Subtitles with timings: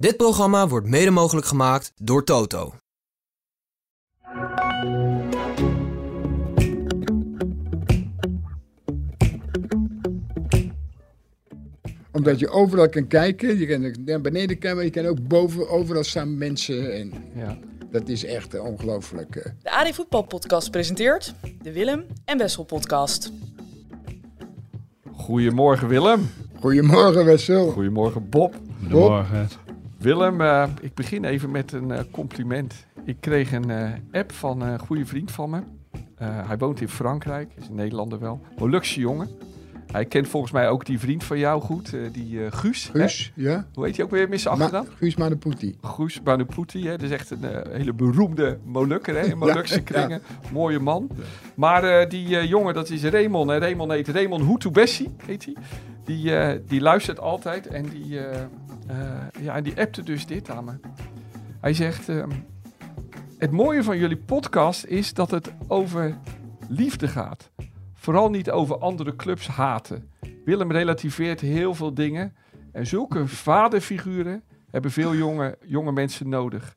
[0.00, 2.74] Dit programma wordt mede mogelijk gemaakt door Toto.
[12.12, 13.58] Omdat je overal kan kijken.
[13.58, 15.68] Je kan naar beneden kijken, maar je kan ook boven.
[15.68, 16.92] Overal staan mensen.
[16.94, 17.58] En Ja.
[17.90, 19.36] dat is echt eh, ongelooflijk.
[19.36, 19.52] eh.
[19.62, 23.32] De AD Voetbal Podcast presenteert de Willem en Wessel Podcast.
[25.12, 26.30] Goedemorgen Willem.
[26.60, 27.70] Goedemorgen, Wessel.
[27.70, 28.54] Goedemorgen Bob.
[28.80, 29.48] Goedemorgen.
[29.98, 32.86] Willem, eh, ik begin even met een eh, compliment.
[33.04, 35.62] Ik kreeg een eh, app van een goede vriend van me.
[36.24, 38.40] Hij woont in Frankrijk, is een Nederlander wel.
[38.58, 39.28] Molukse jongen.
[39.92, 42.90] Hij kent volgens mij ook die vriend van jou goed, eh, die eh, Guus.
[42.92, 43.00] hè?
[43.00, 43.66] Guus, ja?
[43.74, 44.84] Hoe heet hij ook weer zijn achternaam?
[44.84, 45.76] Ma Guus Manaputi.
[45.80, 46.90] Guus Banuputi, hè?
[46.90, 49.20] dat is echt een eh, hele beroemde Molukker, hè?
[49.30, 50.22] in Molukse Ja, kringen.
[50.52, 51.10] Mooie man.
[51.54, 53.50] Maar die jongen, dat is Raymond.
[53.50, 55.56] En Raymond heet Raymond Hutu-Bessie, heet hij.
[56.04, 58.06] Die, die luistert altijd en die,
[59.40, 60.72] ja, en die appte dus dit aan me.
[61.60, 62.30] Hij zegt, ehm,
[63.38, 66.16] het mooie van jullie podcast is dat het over
[66.68, 67.50] liefde gaat.
[68.08, 70.10] Vooral niet over andere clubs haten.
[70.44, 72.36] Willem relativeert heel veel dingen.
[72.72, 76.74] En zulke vaderfiguren hebben veel jonge, jonge mensen nodig.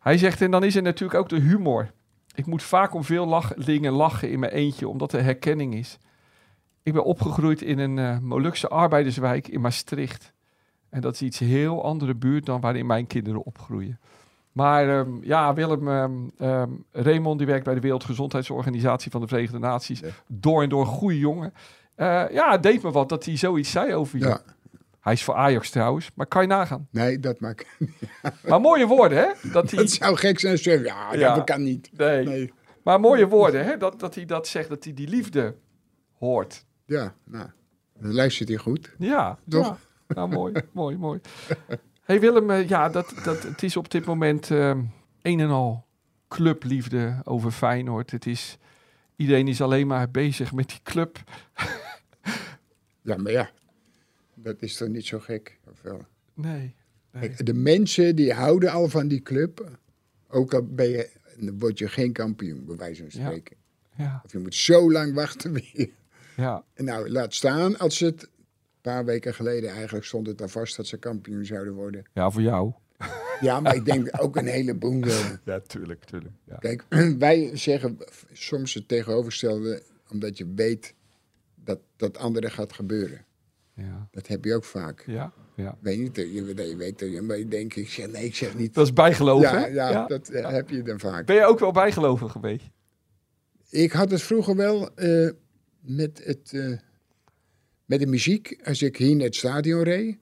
[0.00, 1.90] Hij zegt, en dan is er natuurlijk ook de humor.
[2.34, 5.98] Ik moet vaak om veel lach, dingen lachen in mijn eentje, omdat er herkenning is.
[6.82, 10.32] Ik ben opgegroeid in een eh, Molukse arbeiderswijk in Maastricht.
[10.90, 14.00] En dat is iets heel andere buurt dan waarin mijn kinderen opgroeien.
[14.54, 19.58] Maar ehm, ja, Willem, ehm, ehm, Raymond die werkt bij de Wereldgezondheidsorganisatie van de Verenigde
[19.58, 20.00] Naties.
[20.00, 20.08] Ja.
[20.26, 21.52] Door en door goede jongen.
[21.94, 24.24] Eh, ja, het deed me wat dat hij zoiets zei over je.
[24.24, 24.40] Ja.
[25.00, 26.88] Hij is voor Ajax trouwens, maar kan je nagaan.
[26.90, 27.66] Nee, dat maakt...
[28.48, 29.26] Maar mooie woorden, hè?
[29.52, 31.34] Dat hij, Dat zou gek zijn als je zegt, ja, Ja.
[31.34, 31.90] dat kan niet.
[31.96, 32.24] nee.
[32.24, 32.52] Nee.
[32.84, 33.76] Maar mooie woorden, hè?
[33.76, 35.54] Dat, dat hij dat zegt, dat hij die liefde
[36.18, 36.64] hoort.
[36.86, 37.46] Ja, nou,
[37.98, 38.94] dan luistert hij goed.
[38.98, 39.66] Ja, Toch?
[39.66, 39.76] Ja.
[40.14, 41.20] Nou, mooi, mooi, mooi.
[42.04, 44.82] hey Willem, eh, ja, dat, dat, het is op dit moment ehm,
[45.22, 45.86] een en al
[46.28, 48.10] clubliefde over Feyenoord.
[48.10, 48.58] Het is,
[49.16, 51.18] iedereen is alleen maar bezig met die club.
[53.02, 53.50] Ja, maar ja,
[54.34, 55.58] dat is toch niet zo gek?
[55.70, 56.00] Of wel?
[56.34, 56.74] Nee,
[57.12, 57.28] nee.
[57.28, 59.78] Kijk, de mensen die houden al van die club.
[60.28, 63.26] Ook al ben je, dan word je geen kampioen, bij wijze van Ja.
[63.26, 63.56] spreken.
[63.96, 65.90] Ja, Of je moet zo lang wachten weer.
[66.36, 68.28] ja, nou, laat staan als het...
[68.84, 72.04] Paar weken geleden eigenlijk stond het al vast dat ze kampioen zouden worden.
[72.12, 72.72] ja, voor jou.
[73.40, 75.04] Ja, maar ik denk ook een heleboel.
[75.44, 76.34] Ja, tuurlijk, tuurlijk.
[76.44, 76.56] Ja.
[76.56, 76.84] Kijk,
[77.18, 77.98] wij zeggen
[78.32, 80.94] soms het tegenovergestelde, omdat je weet
[81.54, 83.24] dat dat andere gaat gebeuren.
[83.74, 85.02] Ja, Dat heb je ook vaak.
[85.06, 85.78] ja, ja.
[85.80, 88.56] Weet niet, je, je weet dat je, maar je denkt, ik zeg nee, ik zeg
[88.56, 88.74] niet.
[88.74, 89.66] Dat is bijgeloven, ja, hè?
[89.66, 91.26] ja, dat eh, heb je dan vaak.
[91.26, 92.70] Ben je ook wel bijgelovig geweest?
[93.70, 95.30] Ik had het vroeger wel eh,
[95.80, 96.78] met, het, eh,
[97.84, 98.60] met de muziek.
[98.64, 100.18] Als ik hier naar het stadion reed,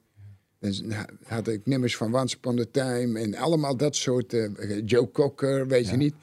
[0.59, 0.93] dan
[1.25, 4.33] had ik nummers van Once Upon a Time en allemaal dat soort.
[4.34, 6.15] eh, Joe Cocker, weet je niet.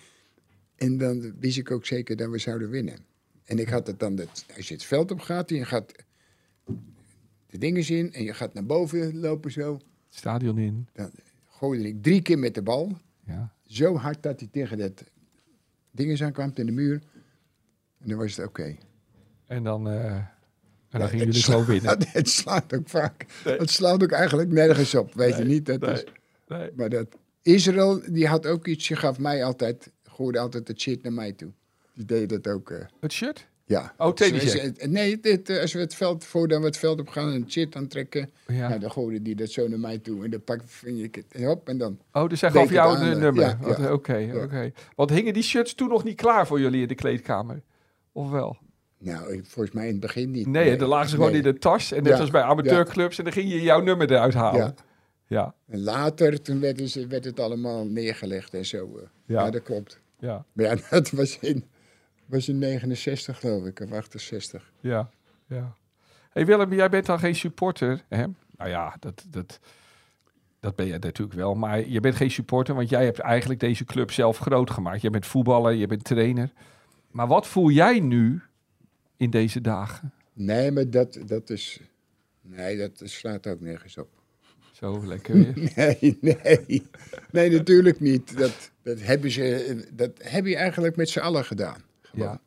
[0.75, 2.97] En dan wist ik ook zeker dat we zouden winnen.
[3.43, 5.91] En ik had het dan, dat, als je het veld op gaat en je gaat
[7.47, 9.79] de dingen in en je gaat naar boven lopen zo,
[10.09, 10.87] Stadion in.
[10.93, 11.11] dan
[11.47, 12.97] gooide ik drie keer met de bal.
[13.25, 13.53] Ja.
[13.65, 15.03] Zo hard dat hij tegen dat
[15.91, 17.01] ding aan kwam, in de muur.
[17.99, 18.77] En dan was het oké.
[19.45, 20.25] En dan, eh,
[20.89, 21.89] en dan gingen het jullie gewoon winnen.
[21.97, 23.25] Het, het slaat ook vaak.
[23.45, 23.57] Nee.
[23.57, 25.65] Het slaat ook eigenlijk nergens op, weet je niet.
[25.65, 25.93] Dat nee.
[25.93, 26.03] is,
[26.47, 26.69] Nee.
[26.75, 27.07] maar dat
[27.41, 28.87] Israël, die had ook iets.
[28.87, 31.51] Je gaf mij altijd, gooide altijd het shit naar mij toe.
[31.93, 32.71] Die deed dat ook.
[32.71, 33.47] eh, Het shirt?
[33.65, 33.93] ja.
[33.97, 34.11] Oh.
[34.15, 37.31] Ze- ze- Nee, dit, eh, als we het veld, voordat we het veld op gaan
[37.33, 38.67] en shit aantrekken, Ja.
[38.67, 40.23] nou, dan gooide die dat zo naar mij toe.
[40.23, 41.99] En dan pak vind ik het en hop en dan.
[42.13, 43.43] Oh, dus hij Deed gaf het jou aan, een eh, nummer.
[43.43, 43.91] ja, Wat- ja.
[43.93, 44.71] Oké, oké.
[44.95, 47.61] Want hingen die shirts toen nog niet klaar voor jullie in de kleedkamer?
[48.11, 48.57] Of wel?
[48.99, 50.47] Nou, volgens mij in het begin niet.
[50.47, 51.41] Nee, dan lagen ze gewoon nee.
[51.41, 51.91] in de tas.
[51.91, 53.17] En net Ja, als bij amateurclubs.
[53.17, 54.59] En dan ging je jouw nummer eruit halen.
[54.61, 54.73] Ja.
[55.27, 58.97] Ja, En later, toen werd, het- werd het allemaal neergelegd en zo.
[58.97, 59.03] eh.
[59.25, 59.43] Ja.
[59.45, 59.99] ja, dat klopt.
[60.19, 61.65] ja, Maar ja, dat was in,
[62.25, 64.71] was in 69 geloof ik, of 68.
[64.79, 65.09] ja,
[65.47, 65.73] ja.
[66.29, 68.25] hey Willem, jij bent dan geen supporter, hè?
[68.57, 69.59] Nou ja, dat, dat,
[70.59, 71.55] dat ben je natuurlijk wel.
[71.55, 75.01] Maar je bent geen supporter, want jij hebt eigenlijk deze club zelf groot gemaakt.
[75.01, 76.51] Je bent voetballer, je bent trainer.
[77.11, 78.41] Maar wat voel jij nu
[79.19, 80.13] in deze dagen?
[80.33, 81.79] Nee, maar dat, dat is...
[82.41, 84.09] Nee, dat slaat ook nergens op.
[84.71, 85.53] Zo lekker weer.
[85.75, 86.87] Nee, nee.
[87.31, 88.37] Nee, natuurlijk niet.
[88.37, 91.81] Dat, dat, hebben ze, dat heb je eigenlijk met z'n allen gedaan.
[92.01, 92.27] Gewoon.
[92.27, 92.41] Ja.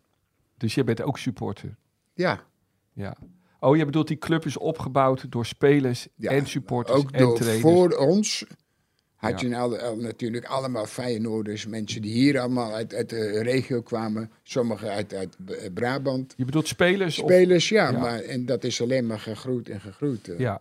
[0.56, 1.76] Dus je bent ook supporter.
[2.14, 2.44] Ja,
[2.92, 3.16] Ja.
[3.60, 6.30] Oh, je bedoelt die club is opgebouwd door spelers ja.
[6.30, 7.62] en supporters Ook en door, trainers.
[7.62, 8.44] voor ons
[9.30, 11.66] had je al, al natuurlijk allemaal Feyenoorders.
[11.66, 14.30] Mensen die hier allemaal uit, uit de regio kwamen.
[14.42, 16.34] Sommigen uit, uit B- Brabant.
[16.36, 17.18] Je bedoelt spelers?
[17.18, 17.98] of- Spelers, ja, Ja.
[17.98, 20.28] Maar, en dat is alleen maar gegroeid en gegroeid.
[20.28, 20.38] eh.
[20.38, 20.60] ja.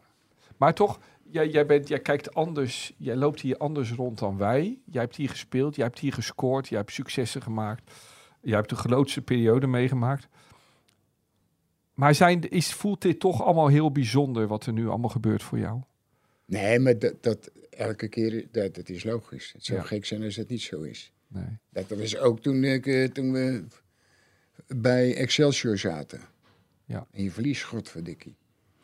[0.58, 1.00] Maar toch,
[1.30, 4.80] jij, jij, bent, jij kijkt anders, jij loopt hier anders rond dan wij.
[4.86, 7.92] Jij hebt hier gespeeld, jij hebt hier gescoord, jij hebt successen gemaakt.
[8.42, 10.28] Jij hebt de grootste periode meegemaakt.
[11.94, 15.58] Maar zijn, is, voelt dit toch allemaal heel bijzonder wat er nu allemaal gebeurt voor
[15.60, 15.82] jou?
[16.46, 19.52] Nee, maar dat, dat elke keer, dat, dat is logisch.
[19.54, 19.86] Het zou Ja.
[19.86, 21.14] gek zijn als het niet zo is.
[21.28, 21.58] Nee.
[21.70, 23.64] Dat was ook toen, ik, eh, toen we
[24.68, 26.22] bij Excelsior zaten.
[26.86, 27.08] Ja.
[27.12, 28.36] En je verliest, godverdikkie.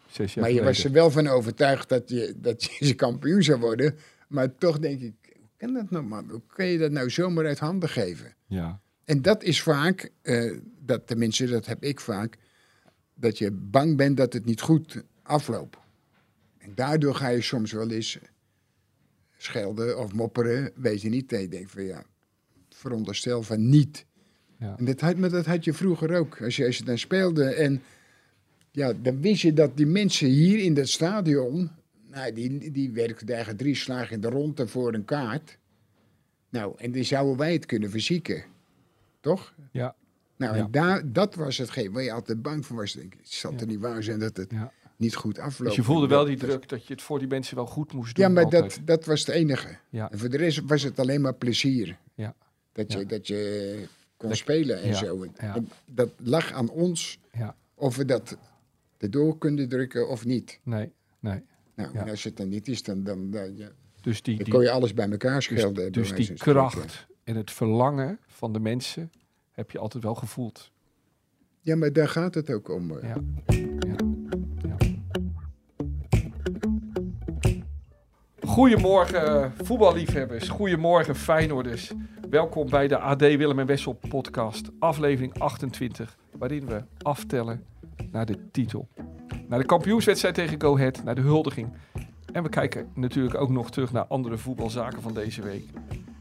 [0.09, 3.59] Zes jaar Maar je was er wel van overtuigd dat je, dat je kampioen zou
[3.59, 3.97] worden.
[4.27, 6.29] Maar toch denk ik, hoe kan dat nou man?
[6.29, 8.35] Hoe kan je dat nou zomaar uit handen geven?
[8.45, 12.37] Ja, En dat is vaak, eh, dat, tenminste dat heb ik vaak,
[13.13, 15.77] dat je bang bent dat het niet goed afloopt.
[16.57, 18.17] En daardoor ga je soms wel eens
[19.37, 21.33] schelden of mopperen, weet je niet.
[21.33, 22.03] En je denkt van ja,
[22.69, 24.05] veronderstel van niet.
[24.59, 24.75] ja.
[24.77, 27.43] En dat had, maar dat had je vroeger ook, als je, als je dan speelde.
[27.43, 27.81] En
[28.71, 31.69] ja, dan wist je dat die mensen hier in dat stadion,
[32.07, 35.57] nou, die, die werkten eigenlijk drie slagen in de ronde voor een kaart.
[36.49, 38.43] Nou, en die zouden wij het kunnen verzieken.
[39.19, 39.53] Toch?
[39.71, 39.95] ja,
[40.37, 40.63] Nou, Ja.
[40.65, 42.93] en daar, dat was hetgeen waar je altijd bang voor was.
[42.93, 43.59] Denk ik, het zal Ja.
[43.59, 44.71] er niet waar zijn dat het ja.
[44.97, 45.65] Niet goed afloopt.
[45.69, 48.15] Dus je voelde wel die druk dat je het voor die mensen wel goed moest
[48.15, 48.25] doen.
[48.25, 48.75] Ja, maar altijd.
[48.75, 49.77] dat, dat was het enige.
[49.89, 50.11] Ja.
[50.11, 51.97] En voor de rest was het alleen maar plezier.
[52.15, 52.35] Ja.
[52.71, 53.05] Dat, je, Ja.
[53.05, 54.93] dat je kon Dat- spelen en ja.
[54.93, 55.25] zo.
[55.35, 58.37] En dat lag aan ons Ja, of we dat
[58.97, 60.59] erdoor kunnen drukken of niet.
[60.63, 61.43] nee, nee.
[61.75, 63.35] Nou, en als het dan niet is, dan, dan,
[64.01, 65.91] Dus die, dan kon je alles bij elkaar dus, schelden.
[65.91, 69.11] dus wijze die kracht en het verlangen van de mensen
[69.51, 70.71] heb je altijd wel gevoeld.
[71.61, 72.99] Ja, maar daar gaat het ook om.
[73.01, 73.15] Ja.
[73.79, 74.06] Ja.
[78.47, 81.91] Goedemorgen voetballiefhebbers, goedemorgen Feyenoorders.
[82.29, 87.63] Welkom bij de AD Willem en Wessel podcast, aflevering 28, waarin we aftellen
[88.11, 88.87] naar de titel.
[89.47, 91.73] Naar de kampioenswedstrijd tegen Go Ahead, naar de huldiging.
[92.31, 95.65] En we kijken natuurlijk ook nog terug naar andere voetbalzaken van deze week.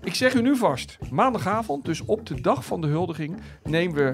[0.02, 4.12] Ik zeg u nu vast, maandagavond, dus op de dag van de huldiging, nemen we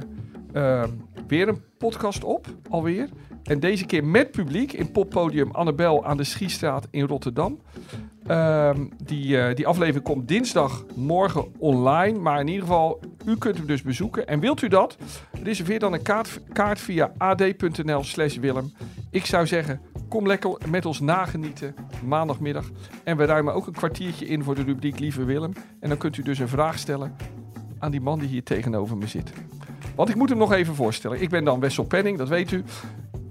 [0.52, 0.90] ehm,
[1.26, 3.08] weer een podcast op, alweer.
[3.44, 7.60] En deze keer met publiek in poppodium Annabel aan de Schiestraat in Rotterdam.
[8.26, 12.18] Ehm, die, eh, die aflevering komt dinsdagmorgen online.
[12.18, 14.26] Maar in ieder geval, u kunt hem dus bezoeken.
[14.26, 14.96] En wilt u dat?
[15.42, 18.72] Reserveer dan een kaart, kaart via ad.nl slash Willem.
[19.10, 21.74] Ik zou zeggen, kom lekker met ons nagenieten
[22.04, 22.70] maandagmiddag.
[23.04, 25.52] En we ruimen ook een kwartiertje in voor de rubriek Lieve Willem.
[25.80, 27.16] En dan kunt u dus een vraag stellen
[27.78, 29.32] aan die man die hier tegenover me zit.
[29.94, 31.22] Want ik moet hem nog even voorstellen.
[31.22, 32.64] Ik ben dan Wessel Penning, dat weet u.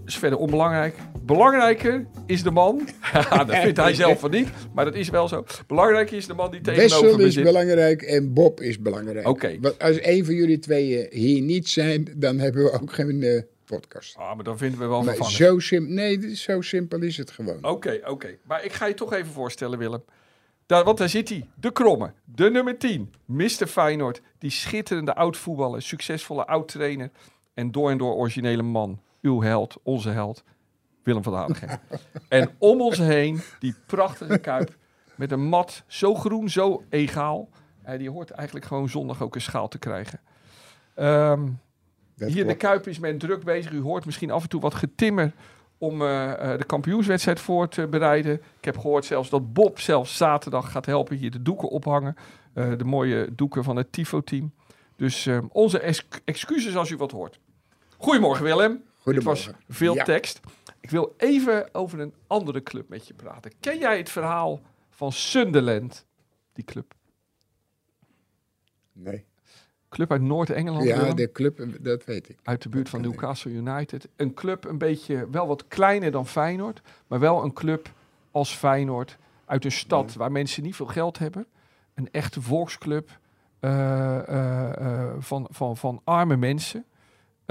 [0.06, 0.96] is verder onbelangrijk.
[1.22, 2.88] Belangrijker is de man.
[3.48, 5.44] Dat vindt hij zelf van niet, maar dat is wel zo.
[5.68, 7.44] Belangrijker is de man die tegenover Wessel me is zit.
[7.44, 9.28] belangrijk en Bob is belangrijk.
[9.28, 9.58] Oké.
[9.62, 13.42] Want als een van jullie tweeën hier niet zijn, dan hebben we ook geen eh,
[13.66, 14.16] podcast.
[14.18, 17.18] Ah, maar dan vinden we wel Maar zo, sim nee, dit is- zo simpel is
[17.18, 17.66] het gewoon.
[17.66, 18.38] Oké, oké.
[18.48, 20.04] Maar ik ga je toch even voorstellen, Willem.
[20.66, 23.68] Daar, want daar zit hij, de kromme, de nummer 10, Mr.
[23.68, 24.22] Feyenoord.
[24.38, 27.10] Die schitterende oud-voetballer, succesvolle oud-trainer
[27.54, 29.02] en door en door originele man.
[29.22, 30.44] Uw held, onze held,
[31.04, 31.70] Willem van Hanegem.
[32.30, 34.76] en om ons heen, die prachtige kuip
[35.16, 37.50] met een mat, zo groen, zo egaal.
[37.84, 40.20] Eh, die hoort eigenlijk gewoon zondag ook een schaal te krijgen.
[40.96, 41.48] Ehm,
[42.16, 42.56] hier in de.
[42.56, 43.72] Kuip is men druk bezig.
[43.72, 45.34] U hoort misschien af en toe wat getimmer
[45.78, 48.34] om eh, eh, de kampioenswedstrijd voor te bereiden.
[48.34, 52.16] Ik heb gehoord zelfs dat Bob zelfs zaterdag gaat helpen hier de doeken ophangen.
[52.54, 54.54] De mooie doeken van het Tifo-team.
[54.96, 57.40] Dus eh, onze ex- excuses als u wat hoort.
[57.98, 58.84] Goedemorgen Willem.
[59.02, 59.52] Goedemorgen.
[59.52, 60.04] was veel Ja.
[60.04, 60.40] tekst.
[60.80, 63.52] Ik wil even over een andere club met je praten.
[63.60, 66.06] Ken jij het verhaal van Sunderland?
[66.54, 66.94] Die club.
[68.94, 69.26] Nee.
[69.90, 70.84] Club uit Noord-Engeland.
[70.86, 71.16] Ja, Willem?
[71.16, 72.38] de club, dat weet ik.
[72.44, 73.02] uit de buurt van.
[73.02, 74.08] Newcastle United.
[74.16, 77.90] Een club een beetje wel wat kleiner dan Feyenoord, maar wel een club
[78.32, 81.46] als Feyenoord uit een stad waar mensen niet veel geld hebben.
[81.94, 83.20] Een echte volksclub
[83.60, 86.86] eh, eh, eh, van, van, van arme mensen.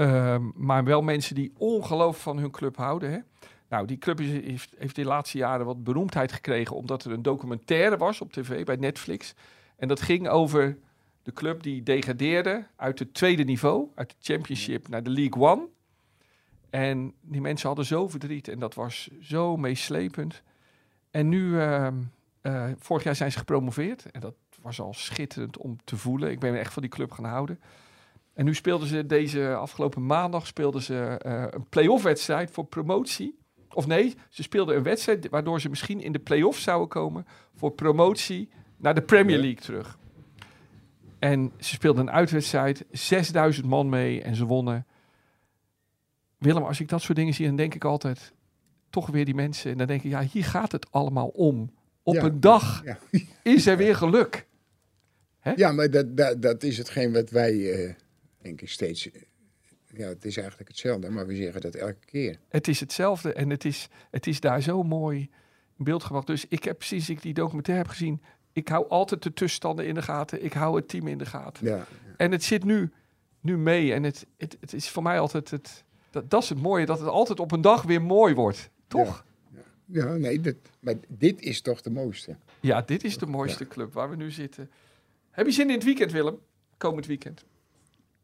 [0.01, 3.11] Ehm, maar wel mensen die ongelooflijk van hun club houden.
[3.11, 3.19] Hè?
[3.69, 7.97] Nou, die club heeft, heeft de laatste jaren wat beroemdheid gekregen omdat er een documentaire
[7.97, 9.33] was op tv bij Netflix.
[9.75, 10.77] En dat ging over
[11.23, 15.67] de club die degradeerde uit het tweede niveau, uit de Championship naar de League One.
[16.69, 20.41] En die mensen hadden zo verdriet en dat was zo meeslepend.
[21.11, 21.95] En nu, ehm,
[22.41, 26.31] eh, vorig jaar zijn ze gepromoveerd en dat was al schitterend om te voelen.
[26.31, 27.59] Ik ben echt van die club gaan houden.
[28.41, 33.37] En nu speelden ze deze afgelopen maandag speelden ze eh, een play-off wedstrijd voor promotie.
[33.73, 37.71] Of nee, ze speelden een wedstrijd waardoor ze misschien in de play-off zouden komen voor
[37.71, 39.37] promotie naar de Premier.
[39.37, 39.97] League terug.
[41.19, 44.85] En ze speelden een uitwedstrijd, 6000 man mee en ze wonnen.
[46.37, 48.33] Willem, als ik dat soort dingen zie, dan denk ik altijd,
[48.89, 49.71] toch weer die mensen.
[49.71, 51.71] En dan denk ik, ja, hier gaat het allemaal om.
[52.03, 52.23] Op Ja.
[52.23, 52.97] een dag Ja,
[53.43, 54.47] is er weer geluk.
[55.55, 57.93] ja maar dat, dat, dat is hetgeen wat wij, eh,
[58.41, 59.11] denk ik, steeds...
[59.11, 59.21] eh,
[59.93, 62.39] Ja, het is eigenlijk hetzelfde, maar we zeggen dat elke keer.
[62.49, 65.29] Het is hetzelfde en het is, het is daar zo mooi
[65.77, 66.27] in beeld gebracht.
[66.27, 68.21] Dus ik heb sinds ik die documentaire heb gezien,
[68.53, 70.43] ik hou altijd de tussenstanden in de gaten.
[70.43, 71.65] Ik hou het team in de gaten.
[71.67, 71.85] Ja,
[72.17, 72.91] En het zit nu,
[73.39, 73.93] nu mee.
[73.93, 75.83] En het, het, het is voor mij altijd het.
[76.09, 78.69] Dat, dat is het mooie, dat het altijd op een dag weer mooi wordt.
[78.87, 79.25] Toch?
[79.85, 82.35] ja nee, dat, maar dit is toch de mooiste.
[82.59, 84.71] Ja, dit is de mooiste club waar we nu zitten.
[85.31, 86.39] Heb je zin in het weekend, Willem?
[86.77, 87.45] Komend weekend.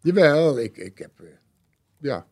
[0.07, 1.19] Jawel, ik, ik heb...
[1.19, 1.25] eh,
[1.97, 2.25] ja,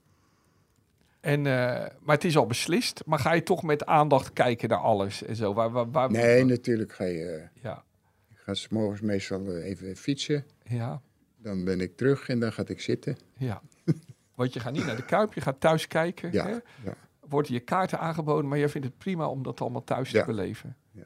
[1.19, 3.01] En, eh, maar het is al beslist.
[3.05, 5.53] Maar ga je toch met aandacht kijken naar alles en zo?
[5.53, 7.47] Waar, waar, waar, nee, natuurlijk ga je...
[7.61, 7.83] Ja,
[8.29, 10.45] ik ga 's morgens meestal eh, even fietsen.
[10.63, 11.01] ja,
[11.37, 13.17] Dan ben ik terug en dan ga ik zitten.
[13.37, 13.61] ja.
[14.35, 16.31] Want je gaat niet naar de Kuip, je gaat thuis kijken.
[16.31, 16.51] Ja, Hè?
[16.83, 16.95] ja.
[17.19, 20.19] Worden je kaarten aangeboden, maar jij vindt het prima om dat allemaal thuis Ja.
[20.19, 20.75] te beleven.
[20.91, 21.05] Ja.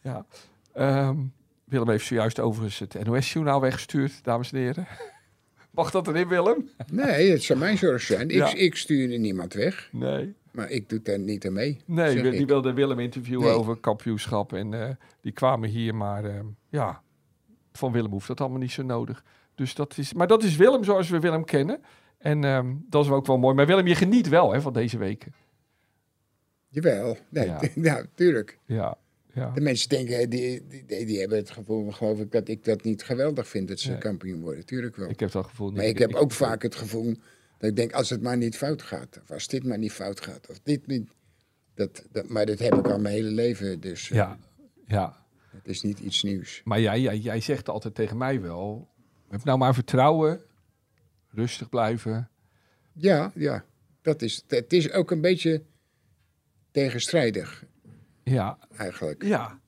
[0.00, 0.26] ja.
[0.72, 1.18] Ehm,
[1.64, 4.86] Willem heeft zojuist overigens het NOS-journaal weggestuurd, dames en heren.
[5.76, 6.70] Mag dat erin, Willem?
[6.92, 8.28] Nee, het zou mijn zorg zijn.
[8.28, 8.54] Ik, Ja.
[8.54, 10.34] ik stuur er niemand weg, Nee.
[10.52, 11.80] maar ik doe daar niet aan mee.
[11.84, 12.46] Nee, die ik.
[12.46, 13.54] wilde Willem interviewen Nee.
[13.54, 14.52] over kampioenschap.
[14.52, 14.88] En eh,
[15.20, 17.02] die kwamen hier, maar eh, ja,
[17.72, 19.24] van Willem hoeft dat allemaal niet zo nodig.
[19.54, 21.80] Dus dat is, maar dat is Willem zoals we Willem kennen.
[22.18, 23.54] En ehm, dat is ook wel mooi.
[23.54, 25.32] Maar Willem, je geniet wel hè, van deze weken.
[26.68, 27.60] Jawel, nee, Ja.
[27.74, 28.02] ja.
[28.14, 28.58] tuurlijk.
[28.66, 28.96] Ja,
[29.36, 29.50] ja.
[29.50, 32.82] De mensen denken, die, die, die, die hebben het gevoel, geloof ik, dat ik dat
[32.82, 33.98] niet geweldig vind dat ze Nee.
[33.98, 34.66] kampioen worden.
[34.66, 35.08] Tuurlijk wel.
[35.08, 35.76] Ik heb dat gevoel niet.
[35.76, 37.14] maar ik heb ook vaak het gevoel
[37.58, 39.18] dat ik denk, als het maar niet fout gaat.
[39.22, 40.46] Of als dit maar niet fout gaat.
[40.50, 41.08] Of dit niet.
[41.74, 43.80] Dat, dat, maar dat heb ik al mijn hele leven.
[43.80, 44.38] Dus eh, Ja,
[44.86, 45.24] ja.
[45.50, 46.60] het is niet iets nieuws.
[46.64, 48.88] Maar jij, jij, jij zegt altijd tegen mij wel...
[49.28, 50.40] Heb nou maar vertrouwen.
[51.28, 52.30] Rustig blijven.
[52.92, 53.64] Ja, ja.
[54.02, 55.62] Dat is, het is ook een beetje
[56.70, 57.64] tegenstrijdig,
[58.32, 59.22] Ja, eigenlijk.
[59.24, 59.60] ja.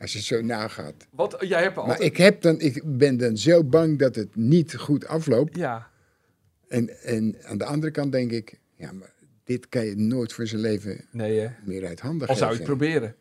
[0.00, 0.94] Als je het zo nagaat.
[1.10, 1.98] Want jij hebt altijd...
[1.98, 5.56] Maar ik, heb dan, ik ben dan zo bang dat het niet goed afloopt.
[5.56, 5.90] Ja,
[6.68, 9.12] En, en aan de andere kant denk ik, ja, maar
[9.44, 11.48] dit kan je nooit voor zijn leven nee hè.
[11.64, 12.70] meer uit handen Al zou je geven.
[12.70, 13.14] het proberen.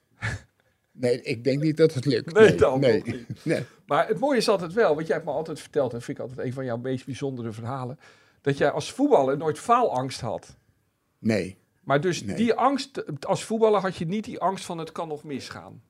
[0.91, 2.33] Nee, ik denk niet dat het lukt.
[2.33, 2.97] Nee, dan nee.
[2.97, 3.25] nog niet.
[3.43, 3.63] Nee.
[3.85, 6.23] Maar het mooie is altijd wel, wat jij hebt me altijd verteld, en vind ik
[6.23, 7.99] altijd een van jouw meest bijzondere verhalen,
[8.41, 10.55] dat jij als voetballer nooit faalangst had.
[11.19, 11.57] nee.
[11.87, 12.35] Maar dus Nee.
[12.35, 15.81] die angst, als voetballer had je niet die angst van het kan nog misgaan.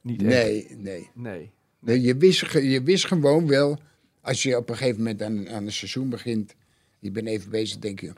[0.00, 0.30] Niet echt.
[0.34, 1.10] Nee, nee.
[1.14, 1.50] Nee.
[1.78, 3.78] nee je, wist, je wist gewoon wel,
[4.20, 6.54] als je op een gegeven moment aan, aan een seizoen begint,
[6.98, 8.12] je bent even bezig, denk je,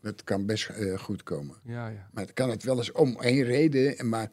[0.00, 1.56] dat kan best eh, goed komen.
[1.64, 2.08] Ja, ja.
[2.12, 4.30] Maar het kan het wel eens om één reden, en maar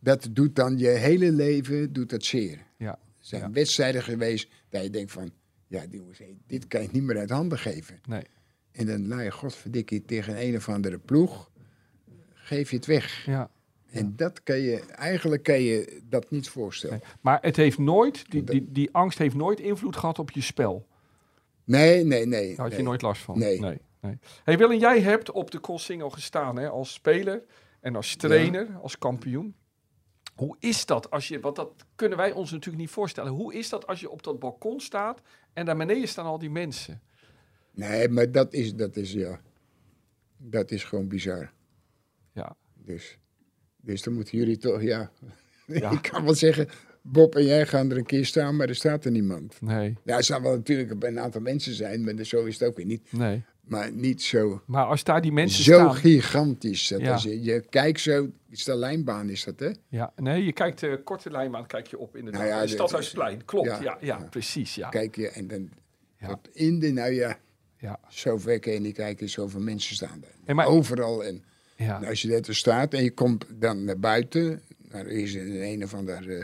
[0.00, 2.58] dat doet dan je hele leven, doet dat zeer.
[2.78, 2.92] Ja.
[2.92, 3.50] Er zijn Ja.
[3.50, 5.30] wedstrijden geweest dat je denkt van,
[5.66, 5.84] ja
[6.46, 7.98] dit kan je niet meer uit handen geven.
[8.08, 8.22] Nee.
[8.72, 11.50] En dan laat je godverdikkie tegen een of andere ploeg,
[12.46, 13.26] geef je het weg.
[13.26, 13.50] Ja.
[13.90, 17.00] En dat kan je, eigenlijk kan je dat niet voorstellen.
[17.02, 17.12] Nee.
[17.20, 20.86] Maar het heeft nooit, die, die, die angst heeft nooit invloed gehad op je spel.
[21.64, 22.56] Nee, nee, nee.
[22.56, 23.38] Daar had je nooit last van.
[23.38, 23.60] Nee.
[23.60, 24.18] nee, nee.
[24.44, 27.42] Hey Willem, jij hebt op de Koolsingel gestaan hè, als speler
[27.80, 29.54] en als trainer, als kampioen.
[30.34, 33.32] Hoe is dat als je, want dat kunnen wij ons natuurlijk niet voorstellen.
[33.32, 35.20] Hoe is dat als je op dat balkon staat
[35.52, 37.00] en daar beneden staan al die mensen?
[37.70, 39.40] Nee, maar dat is, dat is, ja,
[40.36, 41.54] dat is gewoon bizar.
[42.36, 43.18] Ja, Dus,
[43.80, 45.10] dus dan moeten jullie toch, ja.
[45.66, 45.90] Ja.
[45.90, 46.68] Ik kan wel zeggen,
[47.02, 49.60] Bob en jij gaan er een keer staan, maar er staat er niemand.
[49.60, 52.76] nee, Ja, er zal wel natuurlijk een aantal mensen zijn, maar zo is het ook
[52.76, 53.12] weer niet.
[53.12, 53.44] nee.
[53.60, 55.94] Maar niet zo, Maar als daar die mensen zo staan...
[55.94, 56.88] gigantisch.
[56.88, 57.12] Dat Ja.
[57.12, 59.70] als je, je kijkt zo, is de lijnbaan is dat, hè?
[59.88, 62.42] Ja, nee, je kijkt de korte lijnbaan, kijk je op inderdaad.
[62.42, 63.78] Nou ja, dit- Stadhuisplein, klopt.
[63.82, 64.88] Ja, ja, precies, ja.
[64.88, 65.68] Kijk je en dan
[66.28, 67.38] tot in de, nou ja,
[67.78, 67.98] Ja.
[68.08, 70.54] zo ver kan je niet kijken, zoveel mensen staan er.
[70.54, 71.44] Maar- Overal en...
[71.76, 71.86] Ja.
[71.98, 75.62] Nou, als je daar staat en je komt dan naar buiten, nou, er is een,
[75.62, 76.42] een of ander eh,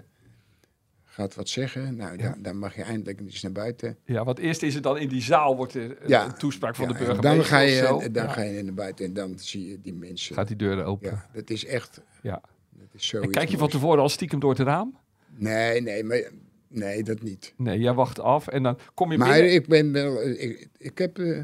[1.05, 3.97] gaat wat zeggen, nou, dan, dan mag je eindelijk eens naar buiten.
[4.05, 6.25] ja, want eerst is het dan in die zaal wordt er een, Ja.
[6.25, 8.33] een toespraak van Ja, de burgemeester dan ga je, dan Ja.
[8.33, 10.35] ga je naar buiten en dan zie je die mensen.
[10.35, 11.11] Gaat die deuren open.
[11.11, 12.41] ja, dat is echt, Ja.
[12.71, 13.21] dat is zo.
[13.21, 14.97] En kijk je van tevoren al stiekem door het raam?
[15.37, 16.23] Nee, nee, maar,
[16.69, 17.53] nee, dat niet.
[17.57, 19.53] Nee, jij wacht af en dan kom je Maar binnen.
[19.53, 21.41] ik ben wel, eh, ik, ik heb eh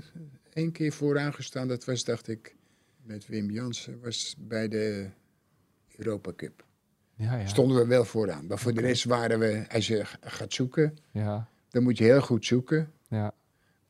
[0.52, 2.54] één keer vooraan gestaan, dat was, dacht ik,
[3.08, 5.08] met Wim Jansen, was bij de
[5.96, 6.64] Europa Cup.
[7.14, 7.46] Ja, ja.
[7.46, 8.46] Stonden we wel vooraan.
[8.46, 12.20] Maar voor de rest waren we, als je gaat zoeken, Ja, dan moet je heel
[12.20, 12.92] goed zoeken.
[13.08, 13.34] ja.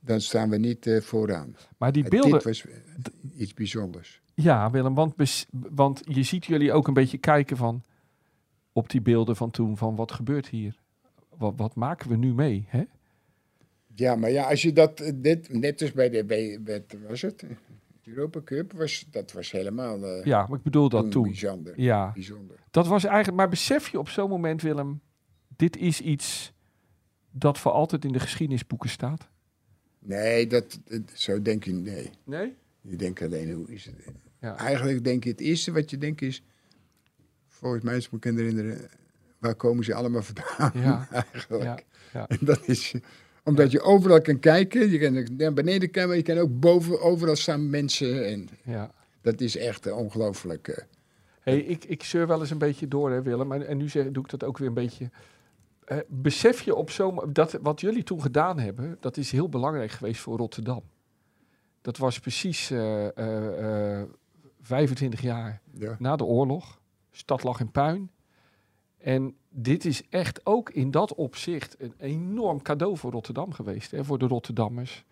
[0.00, 1.56] Dan staan we niet eh, vooraan.
[1.78, 2.32] Maar die En beelden...
[2.32, 2.64] Dit was
[3.36, 4.20] iets bijzonders.
[4.34, 5.14] Ja, Willem, want,
[5.50, 7.82] want je ziet jullie ook een beetje kijken van...
[8.72, 10.76] op die beelden van toen, van wat gebeurt hier?
[11.36, 12.84] Wat, wat maken we nu mee, hè?
[13.94, 16.60] Ja, maar ja, als je dat, eh, dit, net als bij de, bij,
[17.08, 17.44] was het?
[18.08, 21.22] Europa Cup was, dat was helemaal eh, Ja, maar ik bedoel dat toen toen.
[21.22, 21.80] bijzonder.
[21.80, 22.56] Ja, bijzonder.
[22.70, 23.36] dat was eigenlijk...
[23.36, 25.00] Maar besef je op zo'n moment, Willem...
[25.56, 26.52] Dit is iets
[27.30, 29.28] dat voor altijd in de geschiedenisboeken staat?
[29.98, 32.10] Nee, dat, dat- zo denk je, nee.
[32.24, 32.54] Nee?
[32.80, 33.94] Je denkt alleen, hoe is het?
[34.40, 34.56] Ja.
[34.56, 36.42] Eigenlijk denk je, het eerste wat je denkt is,
[37.46, 38.90] volgens mij, als ik me herinneren,
[39.38, 41.08] waar komen ze allemaal vandaan Ja.
[41.32, 41.62] eigenlijk?
[41.62, 41.78] Ja,
[42.12, 42.28] ja.
[42.28, 42.94] En dat is,
[43.48, 47.00] omdat je overal kan kijken, je kan naar beneden kijken, maar je kan ook boven,
[47.00, 48.92] overal staan mensen en ja.
[49.20, 50.68] dat is echt eh, ongelooflijk.
[50.68, 50.84] eh.
[51.40, 53.52] Hey, ik, ik zeur wel eens een beetje door, hè, Willem.
[53.52, 55.10] En, en nu zeg, doe ik dat ook weer een beetje.
[55.84, 57.20] Eh, besef je op zo'n...
[57.32, 60.82] Dat wat jullie toen gedaan hebben, dat is heel belangrijk geweest voor Rotterdam.
[61.80, 64.08] Dat was precies eh, eh, eh,
[64.60, 65.96] 25 jaar ja.
[65.98, 66.80] na de oorlog.
[67.10, 68.10] De stad lag in puin.
[68.98, 73.90] En dit is echt ook in dat opzicht een enorm cadeau voor Rotterdam geweest.
[73.90, 75.04] Hè, voor de Rotterdammers.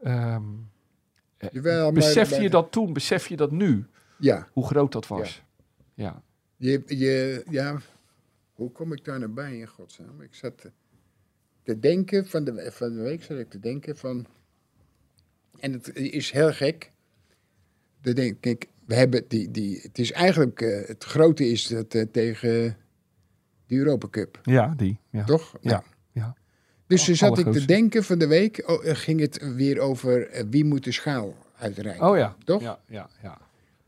[0.00, 2.92] Maar- besef je maar- dat toen?
[2.92, 3.86] Besef je dat nu?
[4.18, 5.42] ja, Hoe groot dat was?
[5.94, 6.22] ja.
[6.56, 7.80] je, je, ja,
[8.52, 10.20] hoe kom ik daar naar bij in godsnaam?
[10.20, 10.70] Ik zat te,
[11.62, 14.26] te denken, van de, van de week zat ik te denken van,
[15.58, 16.92] en het is heel gek,
[18.00, 21.94] dan denk ik, we hebben die, die het is eigenlijk, eh, het grote is dat
[21.94, 22.76] eh, tegen
[23.72, 24.98] de Europa Cup, Ja, die.
[25.10, 25.24] Ja.
[25.24, 25.54] toch?
[25.60, 26.36] Ja, ja.
[26.86, 30.44] Dus toen zat ik te denken van de week, oh, ging het weer over eh,
[30.50, 32.08] wie moet de schaal uitreiken.
[32.08, 32.36] Oh ja.
[32.44, 32.62] Toch?
[32.62, 33.38] Ja, ja, ja.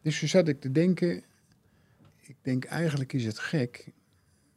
[0.03, 1.23] Dus toen zat ik te denken,
[2.21, 3.89] ik denk eigenlijk is het gek.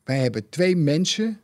[0.04, 1.40] Wij hebben twee mensen,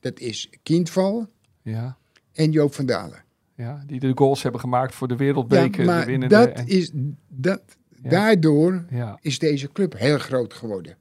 [0.00, 1.26] dat is Kindval
[1.62, 1.96] Ja,
[2.32, 3.24] en Joop van Dalen.
[3.54, 3.82] ja.
[3.86, 5.70] Die de goals hebben gemaakt voor de wereldbeker.
[5.70, 6.34] ja, de maar winnende.
[6.34, 6.90] dat en- is,
[7.28, 7.62] dat,
[8.02, 8.10] Ja.
[8.10, 9.18] daardoor ja.
[9.20, 10.96] is deze club heel groot geworden.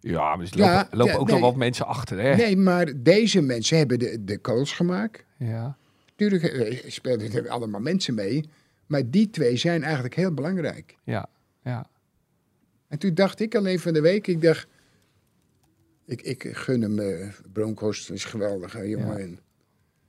[0.00, 1.34] Ja, maar er Ja, lopen, ook nee.
[1.40, 2.36] nog wat mensen achter, hè?
[2.36, 5.24] Nee, maar deze mensen hebben de, de goals gemaakt.
[5.36, 5.76] Ja,
[6.16, 8.48] Tuurlijk eh, speelden er allemaal mensen mee,
[8.86, 10.96] maar die twee zijn eigenlijk heel belangrijk.
[11.04, 11.28] ja,
[11.62, 11.86] ja.
[12.88, 14.66] En toen dacht ik alleen van de week, ik dacht,
[16.06, 19.08] ik, ik gun hem, eh Bronkhorst is geweldig, hè, jongen.
[19.18, 19.18] Ja.
[19.18, 19.38] En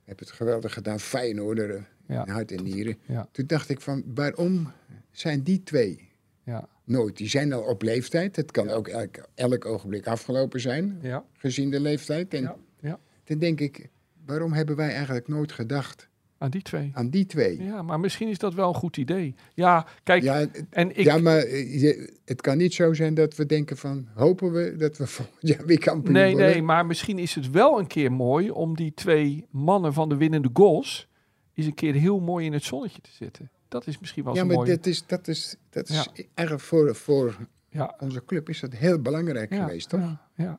[0.04, 2.26] heb het geweldig gedaan, Feyenoorder, eh, Ja.
[2.26, 2.96] hart en nieren.
[3.06, 3.28] Ja.
[3.32, 4.72] Toen dacht ik van, waarom
[5.10, 6.08] zijn die twee
[6.44, 7.16] Ja, nooit?
[7.16, 11.70] Die zijn al op leeftijd, het kan ook elk, elk ogenblik afgelopen zijn, ja, gezien
[11.70, 12.34] de leeftijd.
[12.34, 12.98] En ja, ja.
[13.24, 13.88] dan denk ik,
[14.26, 16.90] waarom hebben wij eigenlijk nooit gedacht Aan die twee.
[16.94, 17.62] aan die twee?
[17.62, 19.34] Ja, maar misschien is dat wel een goed idee.
[19.54, 21.04] Ja, kijk, Ja, en ik...
[21.04, 24.74] ja maar eh, je- het kan niet zo zijn dat we denken van, hopen we
[24.76, 26.50] dat we volgend jaar weer kampioen Nee, worden?
[26.50, 30.16] nee, maar misschien is het wel een keer mooi om die twee mannen van de
[30.16, 31.08] winnende goals
[31.54, 33.50] eens een keer heel mooi in het zonnetje te zetten.
[33.70, 36.22] Dat is misschien wel Ja, maar dat is, dat is, dat is Ja.
[36.34, 37.36] eigenlijk voor, voor
[37.68, 40.00] Ja, onze club is dat heel belangrijk ja, geweest, toch?
[40.00, 40.58] Ja, ja.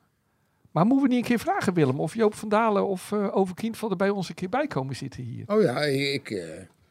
[0.70, 3.54] Maar moeten we niet een keer vragen, Willem, of Joop van Dalen of eh Over
[3.54, 5.44] Kindval er bij ons een keer bij komen zitten hier?
[5.46, 6.30] Oh ja, ik...
[6.30, 6.44] eh,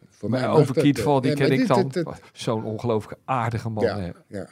[0.09, 1.81] voor mij Maar mag Over dat, Kindval, eh, die nee, ken ik dit- dan.
[1.83, 3.83] dit- dit- Zo'n ongelooflijk aardige man.
[3.83, 4.47] ja, ja,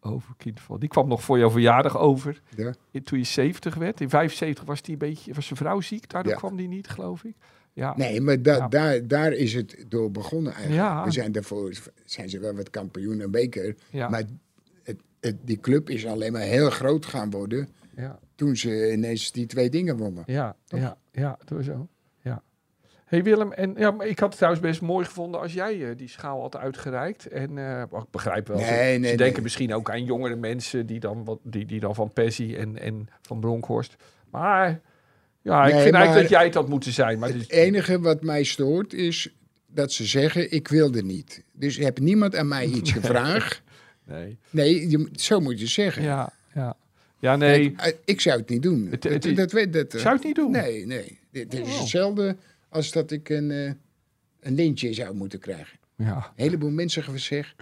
[0.00, 0.78] Over Kindval.
[0.78, 2.40] Die kwam nog voor jouw verjaardag over.
[2.56, 2.74] ja.
[2.90, 4.00] In- Toen je 70 werd.
[4.00, 6.10] In 75 was, die een beetje, was zijn vrouw ziek.
[6.10, 7.34] Daardoor kwam die niet, geloof ik.
[7.78, 7.96] Ja.
[7.96, 8.68] Nee, maar da, Ja.
[8.68, 10.82] daar, daar is het door begonnen eigenlijk.
[10.82, 11.04] Ja.
[11.04, 11.72] We zijn daarvoor,
[12.04, 13.74] zijn ze wel wat kampioen en beker.
[13.92, 14.22] Maar
[14.82, 18.18] het, het, die club is alleen maar heel groot gaan worden ja.
[18.34, 20.22] toen ze ineens die twee dingen wonnen.
[20.26, 20.80] Ja, Toch?
[20.80, 21.88] ja, ja, zo.
[22.22, 22.42] Ja.
[23.04, 25.96] hey Willem, en ja, maar ik had het trouwens best mooi gevonden als jij eh,
[25.96, 27.26] die schaal had uitgereikt.
[27.26, 30.36] En eh, maar ik begrijp wel, ze, Nee, ze nee, denken misschien ook aan jongere
[30.36, 33.96] mensen die dan, wat, die, die dan van Persie en, en van Bronkhorst.
[34.30, 34.80] Maar
[35.48, 37.18] ja, ik Nee, vind eigenlijk dat jij het had moeten zijn.
[37.18, 39.28] Maar Het dus, enige wat mij stoort is
[39.66, 41.42] dat ze zeggen, ik wilde niet.
[41.52, 43.62] Dus heb niemand aan mij iets gevraagd.
[44.04, 44.38] nee.
[44.50, 46.02] Nee, je, zo moet je zeggen.
[46.02, 46.76] Ja, ja.
[47.20, 47.70] Ja, nee.
[47.72, 48.86] Kijk, eh, ik zou het niet doen.
[48.90, 50.50] Het- dat, het dat, weet dat, Zou het niet doen?
[50.50, 51.18] Nee, nee.
[51.30, 51.78] Dit is Oh.
[51.78, 52.36] hetzelfde
[52.68, 53.72] als dat ik een, eh,
[54.40, 55.78] een lintje zou moeten krijgen.
[55.96, 57.54] Ja, Een heleboel mensen gezegd,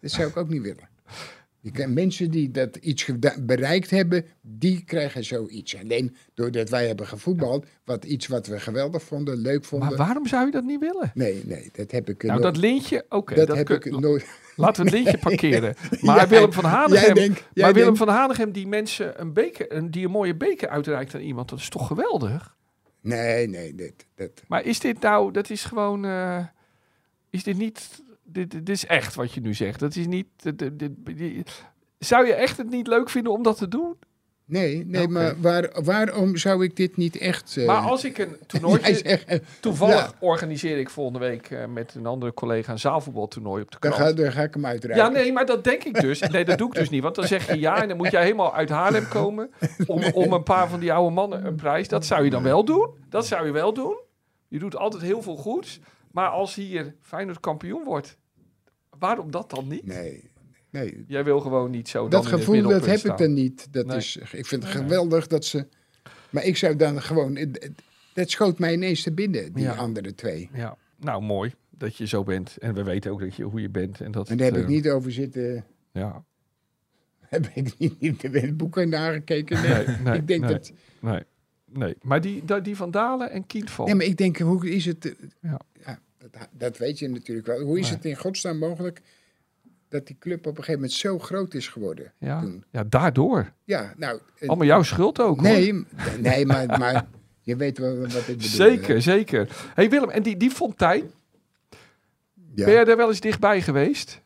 [0.00, 0.88] dat zou ik ook niet willen.
[1.62, 5.76] Je mensen die dat iets bereikt hebben, die krijgen zoiets.
[5.78, 9.88] Alleen doordat wij hebben gevoetbald, wat iets wat we geweldig vonden, leuk vonden.
[9.88, 11.10] maar waarom zou je dat niet willen?
[11.14, 12.54] Nee, nee, dat heb ik Nou, nooit.
[12.54, 13.34] dat lintje, oké.
[13.34, 14.26] dat dat heb kun- ik nooit.
[14.56, 15.74] Laten we het lintje parkeren.
[16.00, 19.90] Maar Willem van Hanegem, denkt- maar Willem denkt- van Hanegem die mensen een beker, een,
[19.90, 22.56] die een mooie beker uitreikt aan iemand, dat is toch geweldig?
[23.00, 26.44] Nee, nee, dat, dat, Maar is dit nou, dat is gewoon, eh,
[27.30, 29.80] is dit niet, dit, dit is echt wat je nu zegt.
[29.80, 30.26] Dat is niet,
[31.14, 31.64] dit-
[31.98, 33.96] zou je echt het niet leuk vinden om dat te doen?
[34.44, 37.56] nee, nee maar waar, waarom zou ik dit niet echt...
[37.56, 40.12] eh, Maar als ik een toernooitje, zegt, eh, toevallig Ja.
[40.20, 44.08] organiseer ik volgende week eh, met een andere collega een zaalvoetbaltoernooi op de dan, krant.
[44.08, 45.06] ga, dan ga ik hem uitreiken.
[45.06, 46.20] Ja, nee, maar dat denk ik dus.
[46.20, 47.02] Nee, dat doe ik dus niet.
[47.02, 49.50] Want dan zeg je ja en dan moet jij helemaal uit Haarlem komen
[49.86, 51.88] om, om een paar van die oude mannen een prijs.
[51.88, 52.88] Dat zou je dan wel doen.
[53.08, 53.98] Dat zou je wel doen.
[54.48, 55.80] Je doet altijd heel veel goeds.
[56.12, 58.16] Maar als hier Feyenoord kampioen wordt,
[59.00, 59.86] waarom dat dan niet?
[59.86, 60.30] Nee,
[60.70, 61.04] nee.
[61.08, 63.12] Jij wil gewoon niet zo Dat dan in het gevoel, dat heb staan.
[63.12, 63.72] ik dan niet.
[63.72, 63.96] Dat Nee.
[63.96, 65.66] is, ik vind het geweldig dat ze...
[66.30, 67.38] Maar ik zou dan gewoon...
[68.14, 69.74] Dat schoot mij ineens te binnen, die Ja.
[69.74, 70.50] andere twee.
[70.52, 72.56] Ja, nou mooi dat je zo bent.
[72.58, 74.00] En we weten ook dat je, hoe je bent.
[74.00, 75.64] En, dat En daar heb ik eh, niet over zitten...
[75.92, 76.24] Ja,
[77.30, 79.62] Heb ik niet, niet in het boek nagekeken.
[79.62, 79.86] Nee.
[79.86, 80.52] Nee, nee, ik denk nee.
[80.52, 80.72] dat...
[81.00, 81.22] nee.
[81.64, 81.96] nee.
[82.02, 83.86] Maar die, die, Van Dalen en Kindval.
[83.86, 85.14] Nee, maar ik denk, hoe is het...
[85.40, 85.60] Ja.
[86.20, 87.60] Dat, dat weet je natuurlijk wel.
[87.60, 89.00] Hoe is het in godsnaam mogelijk
[89.88, 92.12] dat die club op een gegeven moment zo groot is geworden?
[92.18, 92.40] ja.
[92.40, 92.64] toen?
[92.70, 93.52] ja, daardoor.
[93.64, 94.20] Ja, nou...
[94.46, 95.36] Allemaal jouw schuld ook.
[95.40, 95.48] hoor.
[95.48, 95.86] Nee, m-
[96.20, 97.06] nee maar, maar
[97.40, 98.40] je weet wel wat ik bedoel.
[98.48, 99.00] Zeker, hè?
[99.00, 99.48] zeker.
[99.74, 101.10] hey Willem, en die, die fontein,
[102.54, 102.64] Ja.
[102.64, 104.20] ben jij daar wel eens dichtbij geweest?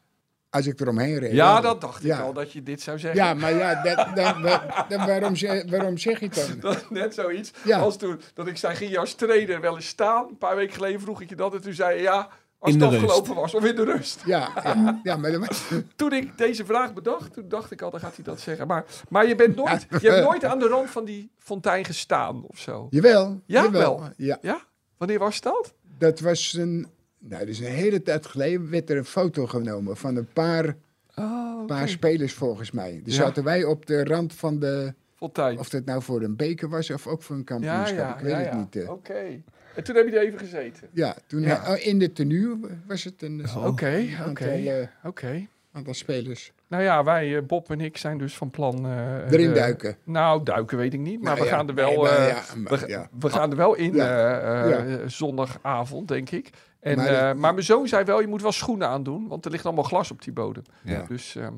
[0.54, 1.32] Als ik eromheen reed.
[1.32, 1.62] Ja, wel.
[1.62, 3.24] dat dacht ik al dat je dit zou zeggen.
[3.24, 6.60] Ja, maar ja, dat, dat, dat- dat- waarom, zeg, waarom zeg je het dan?
[6.72, 7.52] Dat, net zoiets.
[7.64, 7.78] Ja.
[7.78, 10.26] Als toen, dat ik zei, ging je als trainer wel eens staan?
[10.28, 11.54] Een paar weken geleden vroeg ik je dat.
[11.54, 13.54] En toen zei je, ja, als In het afgelopen was.
[13.54, 14.22] Of in de rust.
[14.26, 15.48] Ja, ja, ja maar
[15.96, 18.66] Toen ik deze vraag bedacht, toen dacht ik al, dan gaat hij dat zeggen.
[18.66, 22.44] Maar, maar je, bent nooit, je hebt nooit aan de rand van die fontein gestaan
[22.46, 22.86] of zo.
[22.90, 23.40] jawel.
[23.46, 24.00] Ja, jawel.
[24.00, 24.08] wel.
[24.16, 24.60] Ja, Ja?
[24.96, 25.74] Wanneer was dat?
[25.98, 26.86] dat was een...
[27.28, 30.76] Nou, dus een hele tijd geleden werd er een foto genomen van een paar,
[31.16, 33.00] Oh, paar spelers volgens mij.
[33.04, 33.22] Dus Ja.
[33.22, 34.94] zaten wij op de rand van de...
[35.16, 35.58] Fontein.
[35.58, 37.96] Of dat nou voor een beker was of ook voor een kampioenschap.
[37.96, 38.56] ja, ik weet ja, het ja.
[38.56, 38.76] niet.
[38.76, 38.90] eh.
[38.90, 39.40] Oké.
[39.76, 40.88] En toen heb je er even gezeten.
[40.92, 42.56] Ja, toen hij- oh, in de tenue
[42.86, 44.06] was het een Oké, oké.
[44.26, 45.46] aantal, eh, Oké.
[45.72, 46.52] aantal spelers.
[46.68, 48.86] Nou ja, wij, eh, Bob en ik, zijn dus van plan...
[48.86, 49.96] eh, Erin eh, duiken.
[50.04, 51.88] Nou, duiken weet ik niet, maar Nou we ja, gaan er wel...
[51.88, 53.08] nee, maar eh, ja, maar we, ja.
[53.18, 54.40] we gaan er wel in Ja.
[54.40, 55.08] eh, eh, Ja.
[55.08, 56.50] zondagavond, denk ik.
[56.84, 59.50] En, Maar dat- maar mijn zoon zei wel, je moet wel schoenen aandoen, want er
[59.50, 60.62] ligt allemaal glas op die bodem.
[60.82, 61.02] Ja.
[61.08, 61.54] Dus, ehm,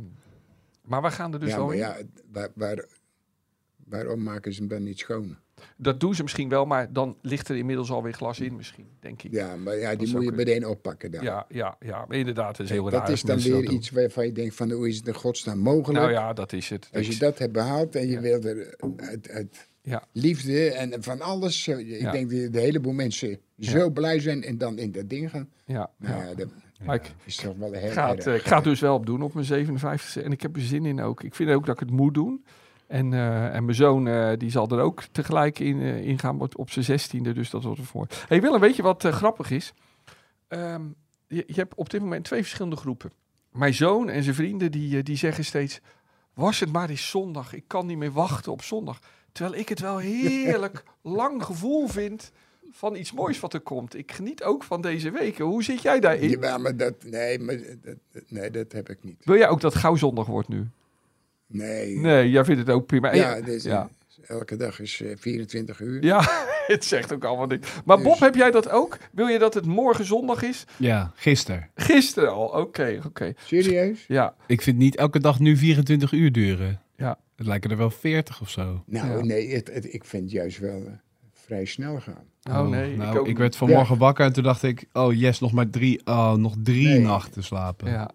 [0.85, 1.97] maar we gaan er dus ja, wel maar ja,
[2.33, 2.85] waar, waar,
[3.85, 5.37] waarom maken ze hem dan niet schoon?
[5.77, 9.23] Dat doen ze misschien wel, maar dan ligt er inmiddels alweer glas in misschien, denk
[9.23, 9.33] ik.
[9.33, 10.35] Ja, maar ja, die moet je kunnen.
[10.35, 11.23] meteen oppakken dan.
[11.25, 13.01] Ja, ja, ja, maar inderdaad, het is heel raar.
[13.01, 15.59] dat is dan weer dat iets waarvan je denkt van hoe is het in godsnaam
[15.59, 15.99] mogelijk?
[15.99, 16.89] Nou ja, dat is het.
[16.93, 18.21] Als je dat hebt behaald en je Ja.
[18.21, 20.03] wilt er uit, uit Ja.
[20.13, 21.63] liefde en van alles.
[21.63, 22.11] zo- Ik Ja.
[22.11, 25.49] denk dat de heleboel mensen zo blij zijn en dan in dat ding gaan.
[25.65, 26.29] Ja, Nou ja.
[26.29, 26.49] ja, dat
[26.85, 29.07] Maar ik, is toch wel heel ga het, eh, ik ga het dus wel op
[29.07, 30.23] doen op mijn 57e.
[30.23, 31.23] En ik heb er zin in ook.
[31.23, 32.45] Ik vind ook dat ik het moet doen.
[32.87, 36.41] En, eh, en mijn zoon eh, die zal er ook tegelijk in, eh, in gaan
[36.57, 37.33] op, zijn 16e.
[37.33, 38.07] Dus dat wordt ervoor.
[38.29, 39.73] hey Willem, weet je wat eh, grappig is?
[40.49, 40.83] Ehm,
[41.29, 43.11] je, je hebt op dit moment twee verschillende groepen.
[43.53, 45.81] Mijn zoon en zijn vrienden die, eh, die zeggen steeds...
[46.35, 47.55] Was het maar eens zondag.
[47.55, 48.99] Ik kan niet meer wachten op zondag.
[49.37, 52.33] Terwijl ik het wel heerlijk lang gevoel vind
[52.73, 53.97] van iets moois wat er komt.
[53.97, 55.45] Ik geniet ook van deze weken.
[55.45, 56.41] Hoe zit jij daarin?
[56.41, 59.25] Ja, maar dat, nee, maar dat, nee, dat heb ik niet.
[59.25, 60.67] Wil jij ook dat gauw zondag wordt nu?
[61.47, 61.97] Nee.
[61.99, 63.15] Nee, jij vindt het ook prima.
[63.15, 63.89] Ja, ja.
[64.27, 66.05] elke dag is eh, 24 uur.
[66.05, 66.21] ja,
[66.67, 67.69] het zegt ook allemaal niks.
[67.85, 68.99] Maar Bob, Dus- heb jij dat ook?
[69.13, 70.65] Wil je dat het morgen zondag is?
[70.77, 71.71] Ja, gisteren.
[71.75, 72.47] Gisteren al.
[72.49, 73.33] Oké, oké.
[73.45, 74.05] Serieus?
[74.09, 76.81] Ja, Ik vind niet elke dag nu 24 uur duren.
[76.97, 77.19] Ja.
[77.37, 78.83] Het lijken er wel 40 of zo.
[78.87, 79.25] Nou, Ja.
[79.25, 80.93] nee, het, het- ik vind het juist wel eh,
[81.33, 82.25] vrij snel gaan.
[82.51, 83.39] Oh nee, nou, ik ook ik, niet.
[83.39, 86.89] werd vanmorgen wakker en toen dacht ik, oh yes, nog maar drie, oh, nog drie
[86.89, 87.01] Nee.
[87.01, 87.91] nachten slapen.
[87.91, 88.11] Ja.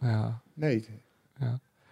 [0.00, 0.40] ja.
[0.54, 0.86] Nee,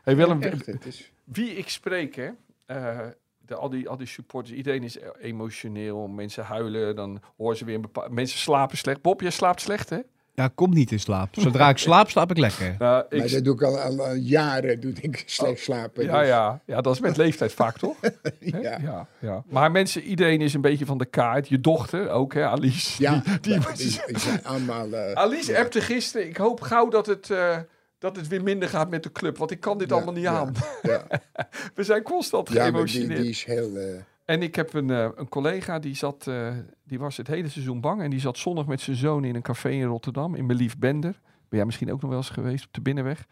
[0.02, 1.12] Hey Willem, echt, het is...
[1.24, 2.28] wie ik spreek, hè?
[2.66, 2.98] eh,
[3.38, 6.08] de, al, die, al die supporters, iedereen is emotioneel.
[6.08, 8.10] Mensen huilen, dan horen ze weer een bepaald...
[8.10, 9.02] Mensen slapen slecht.
[9.02, 9.98] Bob, jij slaapt slecht, hè?
[10.34, 11.28] Ja, ik kom niet in slaap.
[11.32, 12.74] Zodra ik slaap, slaap ik lekker.
[12.78, 16.04] Nou, ik, Maar dat doe ik al, al, al jaren, doe ik slecht slapen.
[16.04, 17.96] ja, dus- ja, ja, dat is met leeftijd vaak, toch?
[18.40, 18.58] Ja.
[18.60, 19.42] ja, ja.
[19.48, 21.48] Maar mensen, iedereen is een beetje van de kaart.
[21.48, 23.02] Je dochter ook, hè, Alice.
[23.02, 24.92] Ja, Die, die, ja, die, die zijn allemaal...
[24.92, 25.60] eh, Alice ja.
[25.60, 26.28] appte gisteren.
[26.28, 27.58] Ik hoop gauw dat het, eh,
[27.98, 29.38] dat het weer minder gaat met de club.
[29.38, 30.52] Want ik kan dit Ja, allemaal niet ja, aan.
[30.82, 31.06] Ja,
[31.74, 33.20] We zijn constant ja maar die, geëmotioneerd.
[33.20, 33.76] die is heel...
[33.76, 33.84] eh,
[34.30, 37.80] En ik heb een, eh, een collega die zat, eh, die was het hele seizoen
[37.80, 38.02] bang.
[38.02, 40.34] En die zat zondag met zijn zoon in een café in Rotterdam.
[40.34, 41.20] In Belief Bender.
[41.48, 43.26] Ben jij misschien ook nog wel eens geweest op de Binnenweg.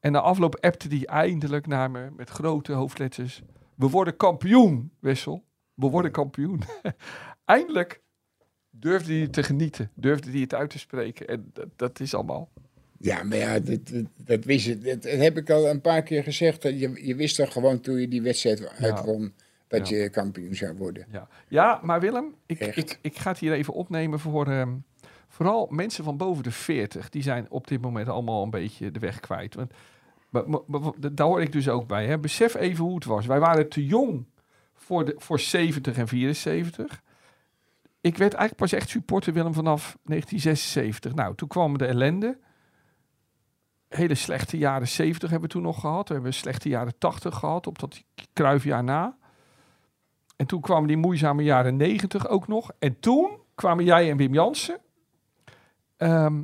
[0.00, 3.42] En na afloop appte die eindelijk naar me met grote hoofdletters.
[3.74, 5.44] We worden kampioen, Wessel.
[5.74, 6.62] We worden kampioen.
[7.44, 8.02] eindelijk
[8.70, 9.90] durfde hij te genieten.
[9.94, 11.28] Durfde hij het uit te spreken.
[11.28, 12.50] En dat, dat is allemaal...
[12.98, 14.78] Ja, maar ja, dat, dat, dat wist je.
[14.78, 16.62] Dat, dat heb ik al een paar keer gezegd.
[16.62, 19.32] Dat je, je wist toch gewoon toen je die wedstrijd uitwon...
[19.78, 19.96] dat Ja.
[19.96, 21.06] je kampioen zou worden.
[21.10, 24.74] Ja, ja maar Willem, ik, ik, ik ga het hier even opnemen voor ehm,
[25.28, 27.08] vooral mensen van boven de 40.
[27.08, 29.54] Die zijn op dit moment allemaal een beetje de weg kwijt.
[29.54, 29.72] Want,
[30.28, 32.06] maar, maar- maar- daar hoor ik dus ook bij.
[32.06, 32.18] Hè.
[32.18, 33.26] Besef even hoe het was.
[33.26, 34.26] Wij waren te jong
[34.74, 37.02] voor, de, voor 70 en 74.
[38.00, 41.14] Ik werd eigenlijk pas echt supporter Willem vanaf 1976.
[41.14, 42.38] Nou, toen kwam de ellende.
[43.88, 46.08] Hele slechte jaren 70 hebben we toen nog gehad.
[46.08, 49.16] We hebben slechte jaren 80 gehad op dat kruifjaar na.
[50.36, 52.72] En toen kwamen die moeizame jaren 90 ook nog.
[52.78, 54.80] En toen kwamen jij en Wim Jansen.
[55.96, 56.42] Ehm,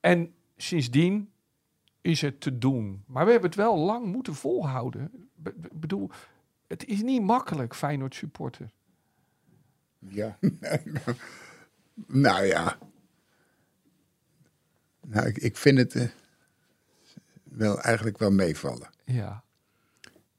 [0.00, 1.30] en sindsdien
[2.00, 3.04] is het te doen.
[3.06, 5.28] Maar we hebben het wel lang moeten volhouden.
[5.44, 6.10] Ik bedoel,
[6.66, 8.72] het is niet makkelijk, Feyenoord supporter.
[9.98, 10.38] Ja.
[12.06, 12.78] nou ja.
[15.06, 16.08] Nou, ik, ik vind het eh,
[17.42, 18.90] wel eigenlijk wel meevallen.
[19.04, 19.44] Ja,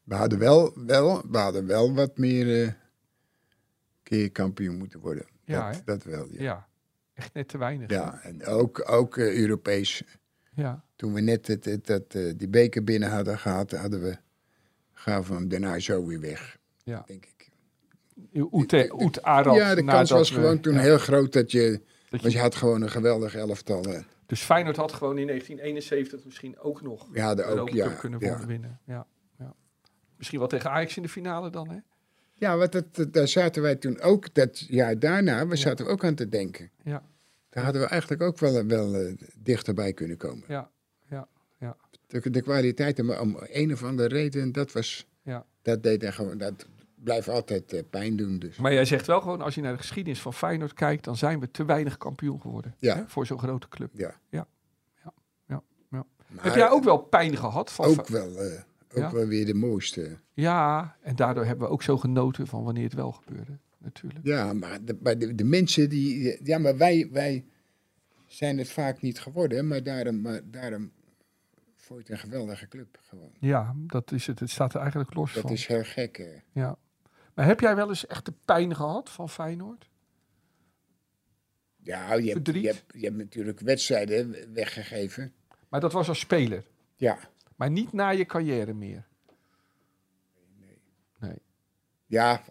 [0.08, 2.72] We hadden wel, wel, we hadden wel wat meer eh
[4.04, 5.26] keer kampioen moeten worden.
[5.44, 6.42] Ja, dat, dat wel, ja.
[6.42, 6.68] ja.
[7.14, 7.90] Echt net te weinig.
[7.90, 10.04] Ja, en ook, ook eh, Europees.
[10.54, 10.84] ja.
[10.96, 14.18] Toen we net het, het, dat, eh, die beker binnen hadden gehad, hadden we,
[14.94, 16.58] gaven we hem daarna zo weer weg.
[16.84, 17.04] Ja.
[17.08, 17.50] Denk ik.
[18.52, 19.56] Oet, Oet Arad.
[19.56, 21.72] ja, de kans was we- gewoon toen ja, heel groot dat je...
[22.10, 23.86] dat Want je- je had gewoon een geweldig elftal.
[24.26, 28.00] Dus Feyenoord had gewoon in 1971 misschien ook nog hadden de ook, Europa ja.
[28.00, 28.46] kunnen ja.
[28.46, 28.80] winnen.
[28.86, 29.06] Ja, ja.
[30.18, 31.78] Misschien wel tegen Ajax in de finale dan, hè?
[32.34, 36.04] Ja, want dat, dat- daar zaten wij toen ook, dat jaar daarna, we zaten ook
[36.06, 36.70] aan te denken.
[36.84, 37.04] Ja,
[37.50, 40.44] Daar hadden we eigenlijk ook wel, wel eh, dichterbij kunnen komen.
[40.48, 40.70] ja,
[41.10, 41.28] ja,
[41.60, 41.76] ja.
[42.08, 45.46] De, de kwaliteit, maar om een of andere reden, dat was, ja.
[45.62, 48.40] dat deed er gewoon, dat blijft altijd eh, pijn doen.
[48.40, 48.58] Dus.
[48.58, 51.40] Maar jij zegt wel gewoon, als je naar de geschiedenis van Feyenoord kijkt, dan zijn
[51.40, 52.76] we te weinig kampioen geworden.
[52.78, 52.96] Ja.
[52.96, 53.90] Hè, voor zo'n grote club.
[53.94, 54.16] Ja.
[54.30, 54.48] Ja.
[55.02, 55.14] Ja.
[55.48, 55.62] Ja.
[56.28, 57.72] Maar Heb jij ook wel pijn gehad?
[57.72, 58.62] Van ook wel, eh,
[59.06, 60.18] ook wel weer de mooiste.
[60.34, 63.58] Ja, en daardoor hebben we ook zo genoten van wanneer het wel gebeurde.
[63.78, 64.26] Natuurlijk.
[64.26, 67.46] Ja, maar de, maar de, de mensen die, ja, maar wij, wij
[68.26, 70.92] zijn het vaak niet geworden, maar daarom, maar daarom
[71.96, 73.32] je het een geweldige club gewoon.
[73.40, 74.40] Ja, dat is het.
[74.40, 75.52] Het staat er eigenlijk los Dat van.
[75.52, 76.44] is heel gek.
[76.52, 76.78] Ja.
[77.34, 79.90] Maar heb jij wel eens echt de pijn gehad van Feyenoord?
[81.84, 85.34] Ja, je hebt, je, hebt, je hebt natuurlijk wedstrijden weggegeven.
[85.70, 86.66] Maar dat was als speler.
[86.96, 87.20] Ja,
[87.58, 89.06] Maar niet na je carrière meer.
[91.20, 91.36] Nee.
[92.06, 92.42] ja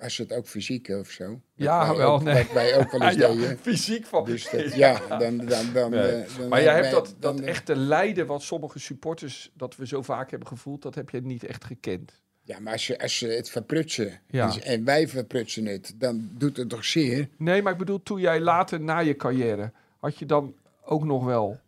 [0.00, 1.40] als het ook fysiek of zo.
[1.54, 2.46] Ja, wel, ook- nee.
[2.54, 3.58] Wij ook wel eens Ja, deden.
[3.58, 4.24] fysiek van.
[4.24, 5.36] Dus dat, ja, dan...
[5.36, 6.00] dan, dan, Nee.
[6.22, 9.86] eh, dan Maar jij hebt dat, dan- dat echte lijden wat sommige supporters, dat we
[9.86, 12.20] zo vaak hebben gevoeld, dat heb je niet echt gekend.
[12.44, 14.58] Ja, maar als ze, als ze het verprutsen Ja.
[14.60, 17.28] en wij verprutsen het, dan doet het toch zeer?
[17.36, 21.24] Nee, maar ik bedoel, toen jij later na je carrière, had je dan ook nog
[21.24, 21.60] wel,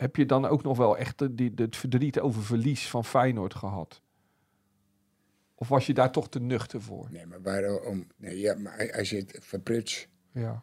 [0.00, 3.54] heb je dan ook nog wel echt de, die, het verdriet over verlies van Feyenoord
[3.54, 4.02] gehad?
[5.54, 7.08] Of was je daar toch te nuchter voor?
[7.10, 8.06] Nee, maar waarom?
[8.16, 10.62] Nee, ja, maar als je het verprutst Ja,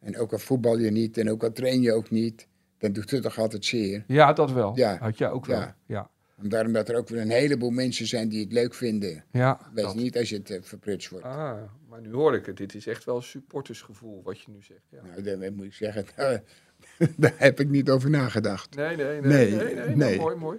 [0.00, 2.48] en ook al voetbal je niet en ook al train je ook niet,
[2.78, 4.04] dan doet het toch altijd zeer?
[4.06, 4.76] ja dat wel.
[4.76, 4.96] Ja.
[4.98, 5.58] Had jij ook wel.
[5.60, 5.76] Ja.
[5.86, 9.24] Ja, En daarom dat er ook weer een heleboel mensen zijn die het leuk vinden.
[9.30, 9.70] ja.
[9.74, 9.94] Weet dat.
[9.94, 11.26] je niet als je het eh, verprutst wordt.
[11.26, 12.56] Ah, maar nu hoor ik het.
[12.56, 14.86] Dit is echt wel een supportersgevoel wat je nu zegt.
[14.90, 15.02] Ja.
[15.02, 16.04] Nou, daar moet ik zeggen,
[17.16, 18.76] daar, heb ik niet over nagedacht.
[18.76, 19.50] Nee, nee, nee.
[19.54, 20.58] Nee, nee, nee, mooi, mooi.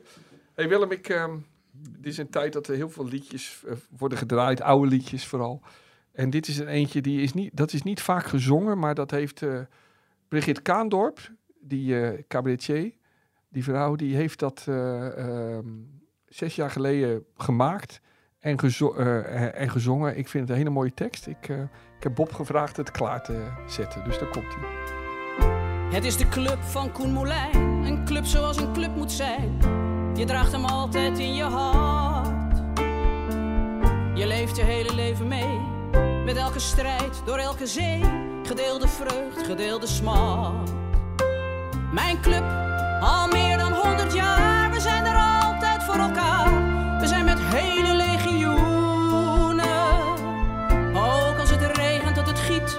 [0.55, 1.31] hey Willem, ik, ehm,
[1.71, 5.61] dit is een tijd dat er heel veel liedjes eh, worden gedraaid, oude liedjes vooral.
[6.11, 9.11] En dit is een eentje, die is niet, dat is niet vaak gezongen, maar dat
[9.11, 9.59] heeft eh
[10.27, 12.93] Brigitte Kaandorp, die eh cabaretier,
[13.49, 15.67] die vrouw, die heeft dat eh, ehm,
[16.25, 18.01] zes jaar geleden gemaakt
[18.39, 20.17] en, gezo- en gezongen.
[20.17, 21.27] Ik vind het een hele mooie tekst.
[21.27, 21.47] Ik,
[21.97, 24.98] ik heb Bob gevraagd het klaar te zetten, dus daar komt hij.
[25.89, 27.55] Het is de club van Koen Moulijn.
[27.85, 29.57] Een club zoals een club moet zijn.
[30.15, 32.57] Je draagt hem altijd in je hart.
[34.13, 35.59] Je leeft je hele leven mee.
[36.25, 38.03] Met elke strijd, door elke zee.
[38.43, 40.71] Gedeelde vreugd, gedeelde smart.
[41.91, 42.43] Mijn club,
[43.01, 44.71] al meer dan 100 jaar.
[44.71, 46.49] We zijn er altijd voor elkaar.
[46.99, 49.67] We zijn met hele legioenen.
[50.93, 52.75] Ook als het regent tot het giet.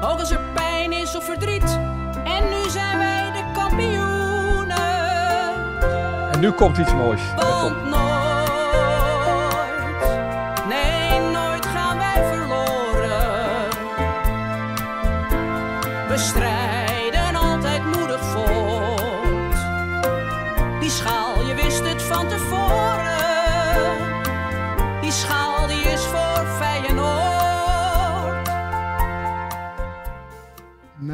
[0.00, 1.78] Ook als er pijn is of verdriet.
[2.42, 4.76] En nu zijn wij de kampioenen.
[6.32, 7.20] En nu komt iets moois.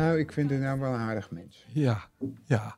[0.09, 1.67] Nou, ik vind het nou wel een aardig mens.
[1.73, 2.09] Ja,
[2.45, 2.77] ja.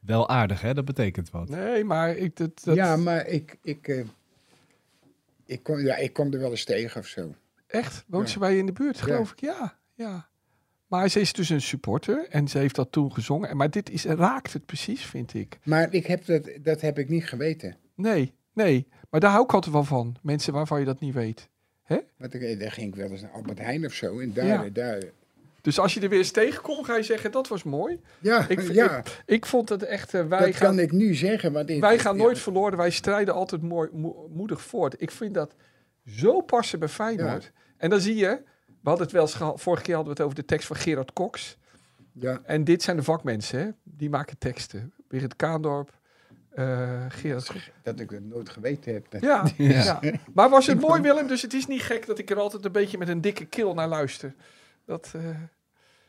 [0.00, 0.74] Wel aardig, hè?
[0.74, 1.48] Dat betekent wat.
[1.48, 4.04] Nee, maar ik, dat, dat, Ja, maar ik, ik, eh,
[5.46, 7.34] ik, kom, ja, ik kom er wel eens tegen of zo.
[7.66, 8.32] echt, woont Ja.
[8.32, 9.02] ze bij je in de buurt, Ja.
[9.04, 9.40] geloof ik?
[9.40, 10.28] Ja, ja.
[10.86, 13.56] Maar ze is dus een supporter en ze heeft dat toen gezongen.
[13.56, 15.58] Maar dit is, raakt het precies, vind ik.
[15.64, 17.76] Maar ik heb dat, dat heb ik niet geweten.
[17.94, 18.86] Nee, nee.
[19.10, 20.16] Maar daar hou ik altijd wel van.
[20.22, 21.48] Mensen waarvan je dat niet weet.
[22.16, 24.18] Want ik, daar ging ik wel eens naar Albert Heijn of zo.
[24.20, 24.68] En daar, Ja.
[24.68, 25.02] daar
[25.62, 28.00] Dus als je er weer eens tegenkomt, ga je zeggen, dat was mooi.
[28.18, 31.52] ja, Ik, ja ik vond het echt, eh, wij, dat gaan, kan ik nu zeggen.
[31.52, 32.76] Want wij gaan ja, nooit verloren.
[32.78, 34.94] Wij strijden altijd mooi, mo- moedig voort.
[35.02, 35.54] Ik vind dat
[36.06, 37.52] zo passen bij Feyenoord.
[37.76, 40.28] En dan zie je, we hadden het wel eens geha- vorige keer hadden we het
[40.30, 41.56] over de tekst van Gerard Cox.
[42.12, 42.40] Ja.
[42.44, 43.68] En dit zijn de vakmensen, hè?
[43.84, 44.92] Die maken teksten.
[45.08, 45.98] Birgit Kaandorp,
[46.50, 47.70] eh Gerard...
[47.82, 49.06] Dat ik het nooit geweten heb.
[49.22, 50.00] Ja, ja.
[50.34, 51.26] Maar was het mooi, Willem?
[51.26, 53.74] Dus het is niet gek dat ik er altijd een beetje met een dikke keel
[53.74, 54.34] naar luister.
[54.92, 55.12] Dat...
[55.16, 55.22] eh,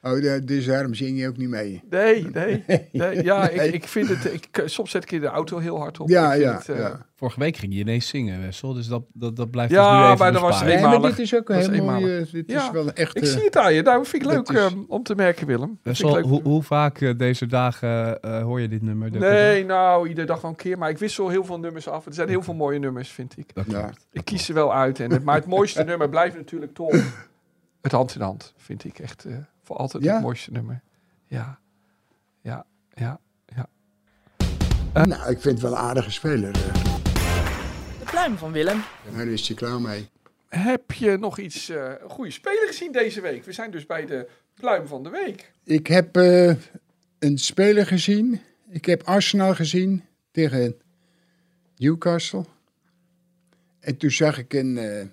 [0.05, 1.81] Oh, dus daarom zing je ook niet mee.
[1.89, 2.63] Nee, nee.
[2.91, 3.67] nee ja, Nee.
[3.67, 4.33] Ik, ik vind het.
[4.33, 6.09] Ik, soms zet ik in de auto heel hard op.
[6.09, 7.05] Ja, het, eh, ja.
[7.15, 8.73] Vorige week ging je ineens zingen, Wessel.
[8.73, 10.63] Dus dat, dat, dat blijft Ja, nu even maar dat was.
[10.63, 12.25] Nee, maar dit is ook een heel eenmalig.
[12.25, 13.17] eh, dit Ja, is wel echt...
[13.17, 13.81] Ik zie het aan je.
[13.81, 15.79] Nou, vind ik leuk is- om te merken, Willem.
[15.83, 16.23] Wessel, leuk.
[16.23, 19.11] hoe, hoe vaak deze dagen eh, hoor je dit nummer?
[19.11, 20.77] Nee, nou, iedere dag wel een keer.
[20.77, 22.05] Maar ik wissel heel veel nummers af.
[22.05, 23.53] Er zijn heel veel mooie nummers, vind ik.
[23.55, 23.89] Dat Ja.
[24.11, 24.99] Ik kies ze wel uit.
[24.99, 26.95] En het, maar het mooiste nummer blijft natuurlijk toch
[27.83, 28.53] het hand in hand.
[28.57, 30.13] Vind ik echt eh, voor altijd Ja?
[30.13, 30.81] het mooiste nummer.
[31.25, 31.59] Ja,
[32.41, 33.19] ja, ja.
[34.93, 36.55] nou, ik vind het wel een aardige speler.
[36.55, 36.83] eh.
[37.99, 38.81] De pluim van Willem.
[39.15, 40.09] Daar is hij klaar mee.
[40.47, 43.43] Heb je nog iets, eh, een goede speler gezien deze week?
[43.43, 45.51] We zijn dus bij de pluim van de week.
[45.63, 46.53] Ik heb eh,
[47.19, 48.41] een speler gezien.
[48.69, 50.75] Ik heb Arsenal gezien tegen
[51.77, 52.45] Newcastle.
[53.79, 55.05] En toen zag ik een, eh,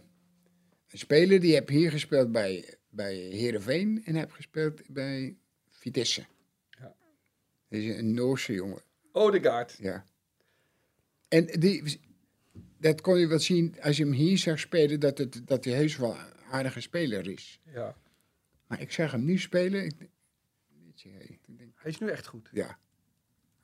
[0.92, 5.37] een speler die heb hier gespeeld bij, bij Heerenveen en heb gespeeld bij
[5.68, 6.24] Vitesse.
[6.70, 6.94] Ja.
[7.68, 8.83] Dat is een Noorse jongen.
[9.12, 9.76] Odegaard.
[9.81, 10.05] Ja.
[11.29, 12.00] En die,
[12.79, 15.74] dat kon je wel zien als je hem hier zag spelen, dat, het, dat hij
[15.74, 17.61] heus wel een aardige speler is.
[17.64, 17.96] Ja.
[18.66, 19.85] Maar ik zag hem nu spelen.
[19.85, 19.94] Ik,
[20.94, 22.48] je, ik denk, Hij is nu echt goed.
[22.53, 22.79] ja,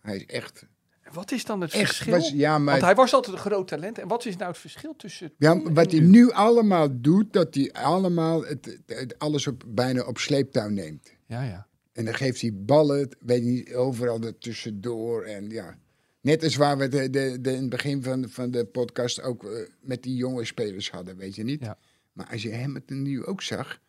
[0.01, 0.67] hij is echt.
[1.13, 2.13] Wat is dan het echt verschil?
[2.13, 3.99] was, ja, maar, Want hij was altijd een groot talent.
[3.99, 5.33] En wat is nou het verschil tussen...
[5.39, 6.07] ja, wat hij nu?
[6.07, 11.13] nu allemaal doet, dat hij allemaal het, alles op, bijna op sleeptouw neemt.
[11.27, 11.67] Ja, ja.
[11.93, 15.23] En dan geeft hij ballen, weet je niet, overal er tussendoor.
[15.25, 15.79] En ja,
[16.21, 19.45] net als waar we de, de, de, in het begin van, van de podcast ook
[19.45, 21.61] eh, met die jonge spelers hadden, weet je niet.
[21.61, 21.79] Ja.
[22.13, 23.81] Maar als je hem het nu ook zag,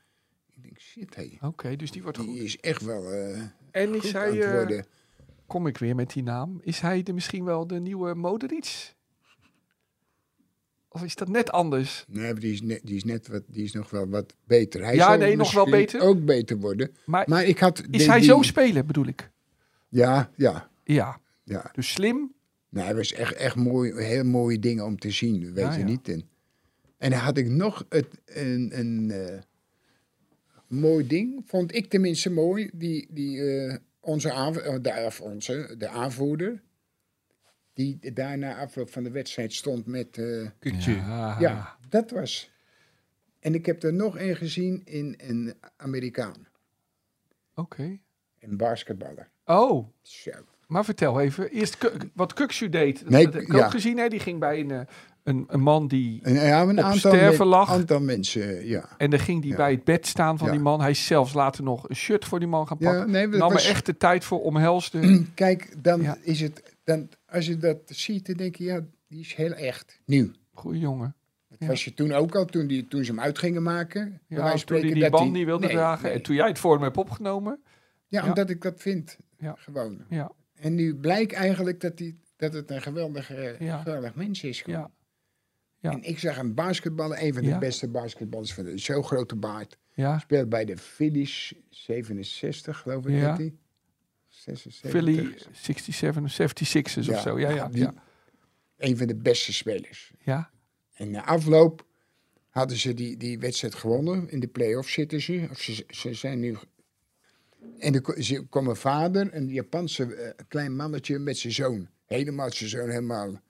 [0.55, 2.39] ik denk, shit, hé, Oké, dus die wordt die goed.
[2.39, 4.31] is echt wel eh En is goed aan hij...
[4.31, 4.85] het eh, worden.
[5.47, 6.59] Kom ik weer met die naam.
[6.63, 8.95] Is hij de, misschien wel de nieuwe Moderic?
[10.89, 12.05] Of is dat net anders?
[12.07, 14.83] Nee, die is, net, die, is net wat, die is nog wel wat beter.
[14.83, 16.01] Hij Ja, zal nee, nog wel beter.
[16.01, 16.95] ook beter worden.
[17.05, 17.83] Maar, Maar ik had...
[17.91, 19.29] is hij die- zo spelen, bedoel ik?
[19.89, 21.19] Ja, ja, Ja.
[21.43, 21.71] ja.
[21.73, 22.33] Dus slim.
[22.69, 25.79] Nee, hij was echt, echt mooi, heel mooie dingen om te zien, weet Ja, je
[25.79, 25.85] ja.
[25.85, 26.07] niet.
[26.09, 26.23] En,
[26.97, 29.39] en dan had ik nog het, een, een eh,
[30.67, 35.75] mooi ding, vond ik tenminste mooi, die, die eh, onze, aanv- eh, de, of onze,
[35.77, 36.61] de aanvoerder,
[37.73, 40.17] die daar na afloop van de wedstrijd stond met...
[40.17, 40.91] eh, Kukje.
[40.95, 41.35] Ja.
[41.39, 42.51] ja, dat was...
[43.39, 46.47] En ik heb er nog een gezien in een Amerikaan,
[47.55, 47.99] Oké.
[48.39, 49.29] een basketballer.
[49.45, 50.31] Oh, Zo.
[50.67, 51.49] maar vertel even.
[51.51, 52.99] Eerst wat Kuksu deed.
[52.99, 53.65] Dat, Nee, dat heb ik ja.
[53.65, 53.97] ook gezien.
[53.97, 54.07] Hè?
[54.07, 54.81] Die ging bij een, eh,
[55.27, 56.19] een, een man die...
[56.23, 57.69] En, ja, een Op aantal, sterven lag.
[57.69, 58.89] aantal mensen, ja.
[58.97, 59.57] En dan ging die Ja.
[59.57, 60.53] bij het bed staan van Ja.
[60.53, 60.81] die man.
[60.81, 63.11] Hij is zelfs later nog een shirt voor die man gaan pakken.
[63.11, 65.25] nee, Nam was- er echt de tijd voor, omhelsde.
[65.33, 69.33] Kijk, dan is het, dan, als je dat ziet, dan denk je, ja, die is
[69.35, 69.99] heel echt.
[70.05, 70.31] Nieuw.
[70.53, 71.15] Goeie jongen.
[71.59, 74.21] Dat was je toen ook al, toen, die, toen ze hem uit gingen maken.
[74.27, 76.03] Ja, toen hij die dat band hij- niet wilde Nee, dragen.
[76.05, 76.13] nee.
[76.13, 77.59] En toen jij het voor hem hebt opgenomen.
[78.07, 79.17] Ja, omdat ik dat vind.
[79.37, 79.55] Ja.
[79.57, 80.01] Gewoon.
[80.09, 83.77] Ja, En nu blijkt eigenlijk dat, die, dat het een geweldige, Ja.
[83.77, 84.61] geweldig mens is.
[84.61, 84.79] gewoon.
[84.79, 84.89] ja,
[85.91, 85.93] ja.
[85.97, 87.57] En ik zag een basketballer, een van de Ja.
[87.57, 89.77] beste basketballers van de zo'n grote baard.
[89.93, 90.19] ja.
[90.19, 93.15] Speelt bij de Phillies 67, geloof ik.
[93.19, 93.37] Ja.
[94.27, 94.89] 76.
[94.89, 97.39] Philly 67 of 76ers Ja, of zo.
[97.39, 97.93] Ja, ja, ja.
[98.77, 100.11] Een van de beste spelers.
[100.23, 100.49] ja.
[100.93, 101.85] En na afloop
[102.49, 104.29] hadden ze die, die wedstrijd gewonnen.
[104.29, 105.47] In de play-off zitten ze.
[105.51, 106.57] Of ze, ze zijn nu...
[107.79, 111.87] En er ze kwam een vader, een Japanse eh, klein mannetje met zijn zoon.
[112.05, 113.41] Helemaal zijn zoon, helemaal.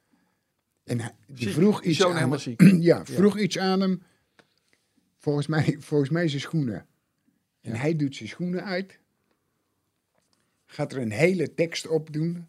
[0.87, 2.81] En hij- die vroeg iets zoon aan hem.
[2.81, 4.01] Ja, vroeg iets aan hem.
[5.17, 6.85] Volgens mij, volgens mij zijn schoenen.
[7.61, 7.77] En Ja.
[7.79, 8.99] hij doet zijn schoenen uit.
[10.65, 12.45] Gaat er een hele tekst op doen.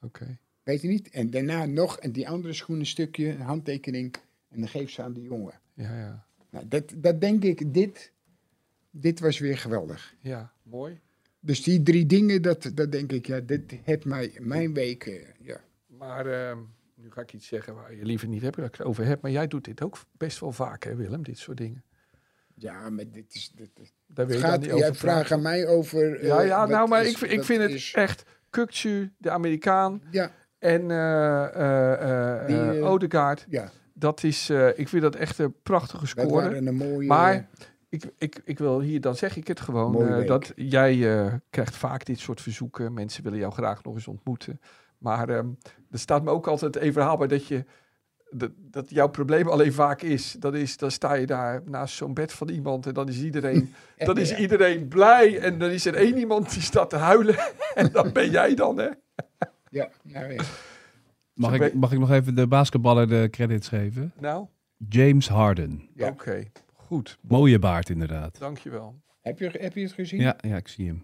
[0.00, 0.38] Oké.
[0.62, 1.08] Weet je niet?
[1.10, 4.14] En daarna nog en die andere schoenenstukje, een handtekening.
[4.48, 5.60] En dan geeft ze aan die jongen.
[5.74, 6.26] Ja, ja.
[6.50, 8.12] Nou, dat, dat denk ik, dit,
[8.90, 10.14] dit was weer geweldig.
[10.20, 10.98] Ja, mooi.
[11.40, 15.26] Dus die drie dingen, dat, dat denk ik, ja, dit heeft mij, mijn week, eh,
[15.40, 15.60] ja.
[15.86, 16.58] Maar ehm,
[17.02, 19.22] nu ga ik iets zeggen waar je liever niet hebt dat ik het over heb.
[19.22, 21.22] Maar jij doet dit ook best wel vaak, hè Willem?
[21.22, 21.82] Dit soort dingen.
[22.54, 23.70] Ja, maar dit is, dit,
[24.06, 25.36] Daar wil je gaat, niet jij over vraagt praten.
[25.36, 26.20] aan mij over...
[26.20, 30.02] eh, Ja, ja, nou, maar is- ik, ik vind het is- echt Kukcu, de Amerikaan,
[30.10, 33.46] Ja, en eh, Odegaard.
[33.48, 36.56] ja, Dat is, ik vind dat echt een prachtige score.
[36.56, 37.06] een mooie...
[37.06, 37.48] Maar
[37.88, 40.96] ik, ik, ik wil hier, dan zeg ik het gewoon, dat jij
[41.50, 42.94] krijgt vaak dit soort verzoeken.
[42.94, 44.60] Mensen willen jou graag nog eens ontmoeten.
[44.98, 45.48] Maar ehm
[45.90, 47.64] er staat me ook altijd even verhaalbaar dat je
[48.30, 52.14] dat, dat jouw probleem alleen vaak is, dat is, dan sta je daar naast zo'n
[52.14, 55.94] bed van iemand en dan is iedereen, dan is iedereen blij en dan is er
[55.94, 57.36] één iemand die staat te huilen
[57.74, 58.88] en dan ben jij dan, hè?
[59.70, 60.42] Ja, nou ja.
[61.34, 64.12] Mag ik, mag ik nog even de basketballer de credits geven?
[64.20, 64.46] Nou,
[64.88, 65.88] James Harden.
[65.94, 66.08] Ja.
[66.08, 68.38] oké, goed, Mooie baard inderdaad.
[68.38, 69.00] dankjewel.
[69.20, 70.20] Heb, je, heb je het gezien?
[70.20, 71.02] Ja, ja, ik zie hem.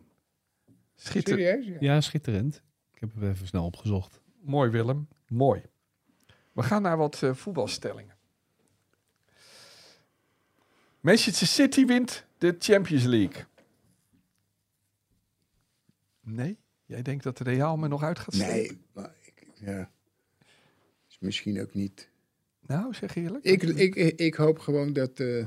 [0.94, 1.40] Schitterend.
[1.40, 1.66] Serieus?
[1.66, 1.94] Ja.
[1.94, 2.62] Ja, schitterend.
[3.04, 4.20] Ik heb hem even snel opgezocht.
[4.40, 5.62] Mooi Willem, mooi.
[6.52, 8.16] We gaan naar wat eh, voetbalstellingen.
[11.00, 13.44] Manchester City wint de Champions League.
[16.20, 16.58] Nee?
[16.84, 18.54] Jij denkt dat de Real me nog uit gaat steken?
[18.54, 19.90] Nee, maar ik, ja.
[21.08, 22.08] Is misschien ook niet.
[22.60, 23.44] Nou, zeg eerlijk.
[23.44, 25.46] Ik, ik, ik hoop gewoon dat eh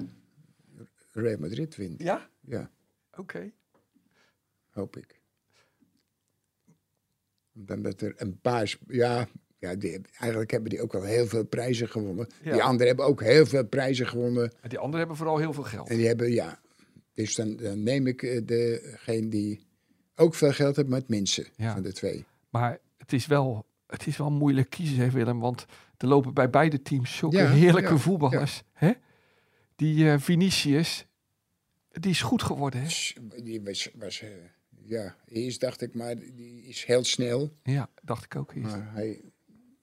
[1.12, 2.02] Real Madrid wint.
[2.02, 2.30] Ja?
[2.40, 2.72] Ja,
[3.16, 3.52] Oké.
[4.70, 5.17] hoop ik.
[7.66, 8.78] Dan dat er een paar.
[8.88, 9.28] Ja,
[9.60, 12.28] ja die, eigenlijk hebben die ook wel heel veel prijzen gewonnen.
[12.44, 12.52] Ja.
[12.52, 14.52] Die anderen hebben ook heel veel prijzen gewonnen.
[14.62, 15.90] En die anderen hebben vooral heel veel geld.
[15.90, 16.60] En die hebben, ja.
[17.14, 19.66] Dus dan, dan neem ik eh, degene die
[20.16, 21.74] ook veel geld heeft, maar het minste Ja.
[21.74, 22.26] van de twee.
[22.50, 25.40] Maar het is wel, het is wel moeilijk kiezen, hè Willem.
[25.40, 25.66] Want
[25.98, 28.64] er lopen bij beide teams zulke Ja, heerlijke voetballers.
[28.74, 28.92] Hè?
[29.76, 31.08] Die eh, Vinicius,
[31.92, 32.88] die is goed geworden, hè?
[33.44, 34.30] Die was, was eh,
[34.88, 37.54] ja, eerst dacht ik, maar die is heel snel.
[37.64, 38.76] Ja, dacht ik ook eerst.
[38.76, 39.22] Maar hij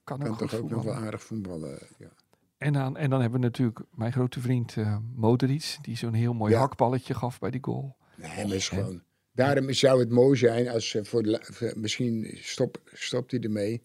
[0.03, 1.79] kan kan ook goed toch ook nog wel aardig voetballen.
[1.97, 2.11] Ja.
[2.57, 4.75] En dan, en dan hebben we natuurlijk mijn grote vriend
[5.15, 6.59] Modric, die zo'n heel mooi Ja.
[6.59, 7.95] hakballetje gaf bij die goal.
[8.15, 9.03] Nee, maar is gewoon.
[9.31, 13.83] Daarom zou het mooi zijn als eh, voor, de misschien stop, stopt hij ermee,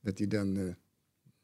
[0.00, 0.74] dat hij dan eh,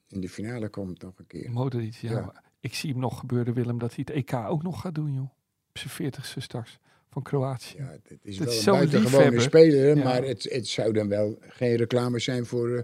[0.08, 1.50] in de finale komt nog een keer.
[1.50, 2.42] Modric, ja.
[2.60, 5.30] Ik zie hem nog gebeuren, Willem, dat hij het EK ook nog gaat doen, joh.
[5.68, 6.78] Op zijn veertigste straks
[7.16, 7.76] van Kroatië.
[7.76, 9.40] Ja, het is Dat wel is een buitengewone liefhebber.
[9.42, 10.04] speler, Ja.
[10.04, 12.82] maar het, het zou dan wel geen reclame zijn voor, eh,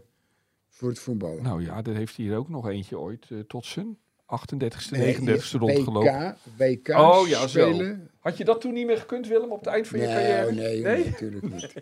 [0.69, 1.43] voor het voetballen.
[1.43, 5.15] Nou ja, daar heeft hij er ook nog eentje ooit eh, tot zijn 38ste, Nee,
[5.17, 6.37] 39ste rondgelopen.
[6.57, 7.47] WK, WK Oh, ja, zo.
[7.47, 8.11] spelen.
[8.19, 10.53] Had je dat toen niet meer gekund, Willem, op het eind van je carrière?
[10.53, 11.05] nee, Nee?
[11.05, 11.73] natuurlijk niet.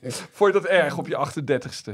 [0.30, 1.92] Vond je dat erg op je 38ste?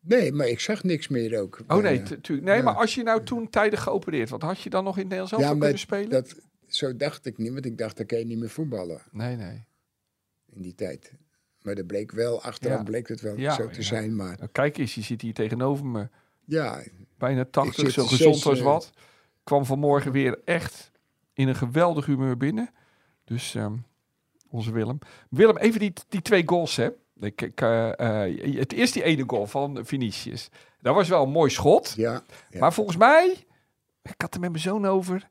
[0.00, 1.60] Nee, maar ik zag niks meer ook.
[1.68, 2.46] Oh nee, tu- tuurlijk.
[2.48, 2.62] Nee, ja.
[2.62, 5.44] maar als je nou toen tijdig geopereerd, wat had je dan nog in het Nederlands
[5.44, 6.10] zelf ja, kunnen spelen?
[6.10, 6.34] dat,
[6.74, 9.64] zo dacht ik niet, want ik dacht, dan kan je niet meer voetballen Nee, nee.
[10.52, 11.12] in die tijd.
[11.62, 12.82] Maar dat bleek wel, achteraf Ja.
[12.84, 14.16] bleek het wel Ja, zo te zijn.
[14.16, 16.08] Maar Nou, kijk eens, je zit hier tegenover me.
[16.44, 16.82] ja,
[17.18, 18.90] Bijna Ik 80, zit zo gezond zes, als eh, wat.
[19.44, 20.90] Kwam vanmorgen weer echt
[21.32, 22.70] in een geweldig humeur binnen.
[23.24, 23.76] Dus ehm,
[24.48, 24.98] onze Willem.
[25.30, 26.88] Willem, even die, die twee goals, hè.
[27.20, 30.48] Ik, ik, eh, eh, het eerst die ene goal van Vinicius.
[30.80, 31.92] Dat was wel een mooi schot.
[31.96, 32.60] ja, ja.
[32.60, 33.44] Maar volgens mij,
[34.02, 35.28] ik had er met mijn zoon over.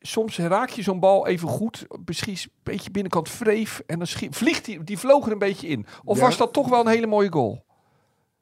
[0.00, 3.82] Soms raak je zo'n bal even goed, misschien een beetje binnenkant vreef.
[3.86, 5.86] En dan schiet, vliegt die, die vloog er een beetje in.
[6.04, 6.22] Of Ja.
[6.24, 7.64] was dat toch wel een hele mooie goal?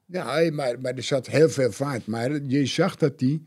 [0.07, 2.07] ja maar, maar er zat heel veel vaart.
[2.07, 3.45] Maar je zag dat die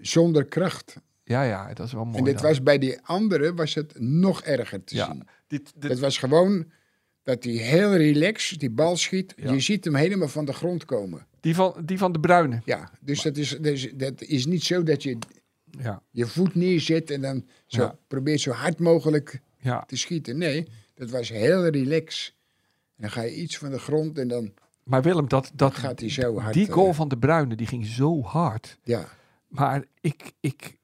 [0.00, 0.96] zonder kracht.
[1.24, 2.18] Ja, ja, dat is wel mooi.
[2.18, 2.42] en dit dan.
[2.42, 5.28] was bij die andere was het nog erger te ja, zien.
[5.46, 6.64] dit, dit, Het was gewoon
[7.22, 9.32] dat hij heel relaxed die bal schiet.
[9.36, 9.52] Ja.
[9.52, 11.26] Je ziet hem helemaal van de grond komen.
[11.40, 12.60] die, van, die van de Bruine.
[12.64, 15.18] Ja, dus dat is, dus dat is niet zo dat je
[15.80, 17.98] Ja, je voet neerzet en dan zo Ja.
[18.06, 19.84] probeert zo hard mogelijk ja.
[19.86, 20.38] te schieten.
[20.38, 22.34] Nee, dat was heel relaxed.
[22.96, 24.52] En dan ga je iets van de grond en dan
[24.82, 26.54] Maar Willem, dat, dat, gaat hij zo hard.
[26.54, 28.78] die eh, goal van de Bruine, die ging zo hard.
[28.82, 29.08] ja,
[29.48, 30.78] Maar ik, ik,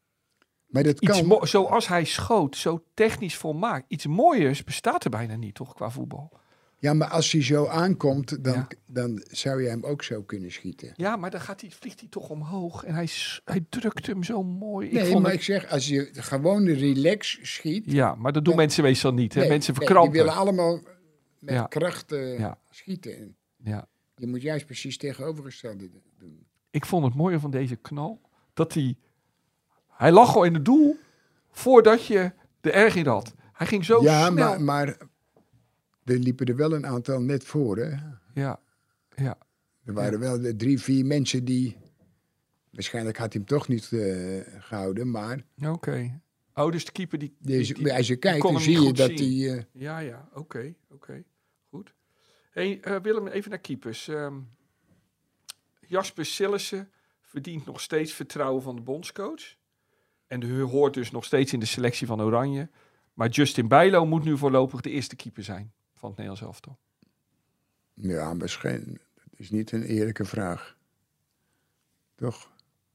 [0.66, 1.47] maar dat kan.
[1.47, 3.84] zoals hij schoot, zo technisch volmaakt.
[3.89, 6.32] Iets mooiers bestaat er bijna niet, toch, qua voetbal?
[6.81, 8.66] Ja, maar als hij zo aankomt, dan, Ja.
[8.87, 10.93] dan zou je hem ook zo kunnen schieten.
[10.97, 13.09] Ja, maar dan gaat hij, vliegt hij toch omhoog en hij,
[13.45, 14.87] hij drukt hem zo mooi.
[14.87, 17.85] Ik Nee, vond maar het- ik zeg, als je gewoon relax schiet.
[17.87, 19.35] Ja, maar dat doen Dan- mensen meestal niet.
[19.35, 19.41] Hè?
[19.41, 20.12] nee, mensen nee, verkrampen.
[20.12, 20.81] die willen allemaal
[21.39, 21.62] met Ja.
[21.66, 22.59] kracht eh, Ja.
[22.70, 23.16] schieten.
[23.18, 23.87] En ja.
[24.16, 26.47] je moet juist precies tegenovergestelde doen.
[26.70, 28.20] Ik vond het mooie van deze knal,
[28.55, 28.97] dat hij...
[29.89, 30.97] Hij lag al in het doel
[31.51, 33.35] voordat je de erg in had.
[33.53, 34.45] Hij ging zo ja, snel.
[34.49, 34.97] maar, maar
[36.09, 37.76] er liepen er wel een aantal net voor.
[37.78, 37.96] Hè?
[38.34, 38.61] Ja,
[39.16, 39.38] ja.
[39.84, 41.76] Er waren wel de drie, vier mensen die...
[42.70, 46.20] Waarschijnlijk had hij hem toch niet eh, gehouden, maar Oké.
[46.54, 47.36] Oh, dus de keeper die...
[47.38, 49.56] die- deze, die- als je kijkt, dan zie je dat hij...
[49.56, 51.24] eh, Ja, ja, oké, oké.
[51.70, 51.94] Goed.
[52.50, 54.09] Hey, eh, Willem, even naar keepers.
[54.09, 54.34] Ehm,
[55.86, 56.90] Jasper Sillissen
[57.20, 59.56] verdient nog steeds vertrouwen van de bondscoach.
[60.26, 62.68] En de hoort dus nog steeds in de selectie van Oranje.
[63.14, 66.78] Maar Justin Bijlo moet nu voorlopig de eerste keeper zijn van het Nederlands elftal.
[67.94, 69.01] ja, misschien...
[69.14, 70.76] Dat is niet een eerlijke vraag.
[72.16, 72.51] Toch?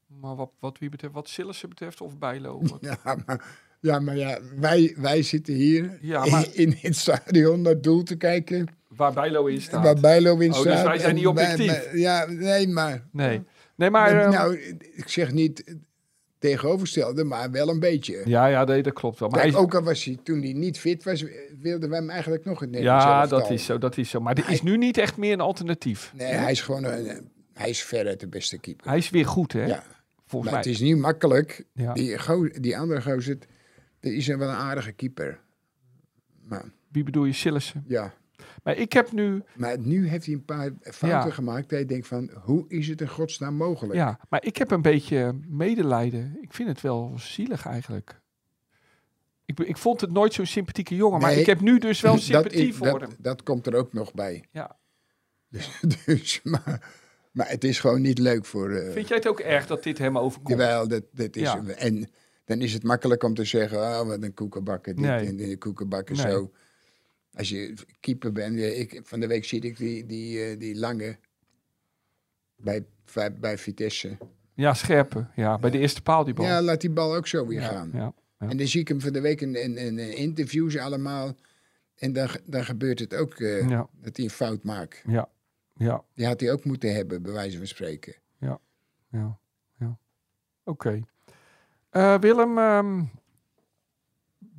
[0.07, 2.61] Maar wat, wat wie betreft, wat Sillissen betreft of Bijlo?
[2.81, 3.45] Ja, maar
[3.79, 8.03] Ja, maar ja, wij, wij zitten hier Ja, maar- in, het stadion naar het doel
[8.03, 8.67] te kijken.
[8.87, 9.83] Waar Bijlo in staat.
[9.83, 10.73] Waar Bijlo in Oh, staat.
[10.73, 11.67] dus wij zijn niet objectief.
[11.67, 13.07] wij- ja, nee, maar...
[13.11, 13.43] Nee.
[13.75, 14.19] Nee, maar...
[14.21, 14.57] ehm, nou,
[14.93, 15.75] ik zeg niet
[16.49, 18.21] tegenovergestelde, maar wel een beetje.
[18.25, 19.29] ja, ja, nee, dat klopt wel.
[19.29, 21.25] Maar Kijk, hij- ook al was hij toen hij niet fit was,
[21.59, 24.19] wilden wij hem eigenlijk nog het Nederlands ja, dat is zo, dat is zo.
[24.19, 26.11] Maar er is nu niet echt meer een alternatief.
[26.15, 28.87] Nee, hij is gewoon een, hij is veruit de beste keeper.
[28.87, 29.65] Hij is weer goed, hè?
[29.65, 29.83] Ja,
[30.25, 30.71] Volgens maar mij.
[30.71, 31.65] het is niet makkelijk.
[31.73, 31.93] Ja.
[31.93, 33.37] Die, die andere gozer,
[33.99, 35.39] dat is wel een aardige keeper.
[36.43, 37.83] Maar Wie bedoel je, Sillissen?
[37.87, 38.13] ja,
[38.63, 39.43] Maar ik heb nu...
[39.55, 41.29] maar nu heeft hij een paar fouten Ja.
[41.35, 41.69] gemaakt.
[41.69, 43.95] Dat je denkt van, hoe is het in godsnaam mogelijk?
[43.95, 46.37] Ja, maar ik heb een beetje medelijden.
[46.41, 48.21] Ik vind het wel zielig eigenlijk.
[49.45, 51.21] Ik, ik vond het nooit zo'n sympathieke jongen.
[51.21, 53.09] Maar ik heb nu dus wel sympathie is- voor dat, hem.
[53.17, 54.43] Dat komt er ook nog bij.
[54.51, 54.77] Ja.
[55.49, 56.89] Dus, dus, maar,
[57.31, 58.71] maar het is gewoon niet leuk voor...
[58.71, 60.49] eh, Vind jij het ook erg dat dit hem overkomt?
[60.59, 61.41] Jawel, dat, dat is...
[61.41, 61.63] Ja.
[61.67, 62.09] En
[62.45, 65.27] dan is het makkelijk om te zeggen, ah, wat een koekenbakker dit Nee.
[65.27, 66.31] en een koekenbakker Nee.
[66.31, 66.51] zo.
[67.35, 70.75] Als je keeper bent, eh, ik, van de week zie ik die, die, eh, die
[70.75, 71.17] lange
[72.55, 74.17] bij, bij, bij Vitesse.
[74.53, 75.27] Ja, scherpe.
[75.35, 76.45] Ja, bij de eerste paal die bal.
[76.45, 77.89] Ja, laat die bal ook zo weer ja, gaan.
[77.93, 78.13] ja.
[78.39, 78.49] Ja.
[78.49, 81.35] En dan zie ik hem van de week in, in, in, in interviews allemaal.
[81.95, 85.03] En dan, dan gebeurt het ook eh, Ja, dat hij een fout maakt.
[85.07, 85.29] ja,
[85.75, 88.15] ja, Die had hij ook moeten hebben, bij wijze van spreken.
[88.39, 88.59] ja,
[89.11, 89.39] ja.
[90.63, 91.01] Oké.
[91.89, 93.03] Eh, Willem, ehm,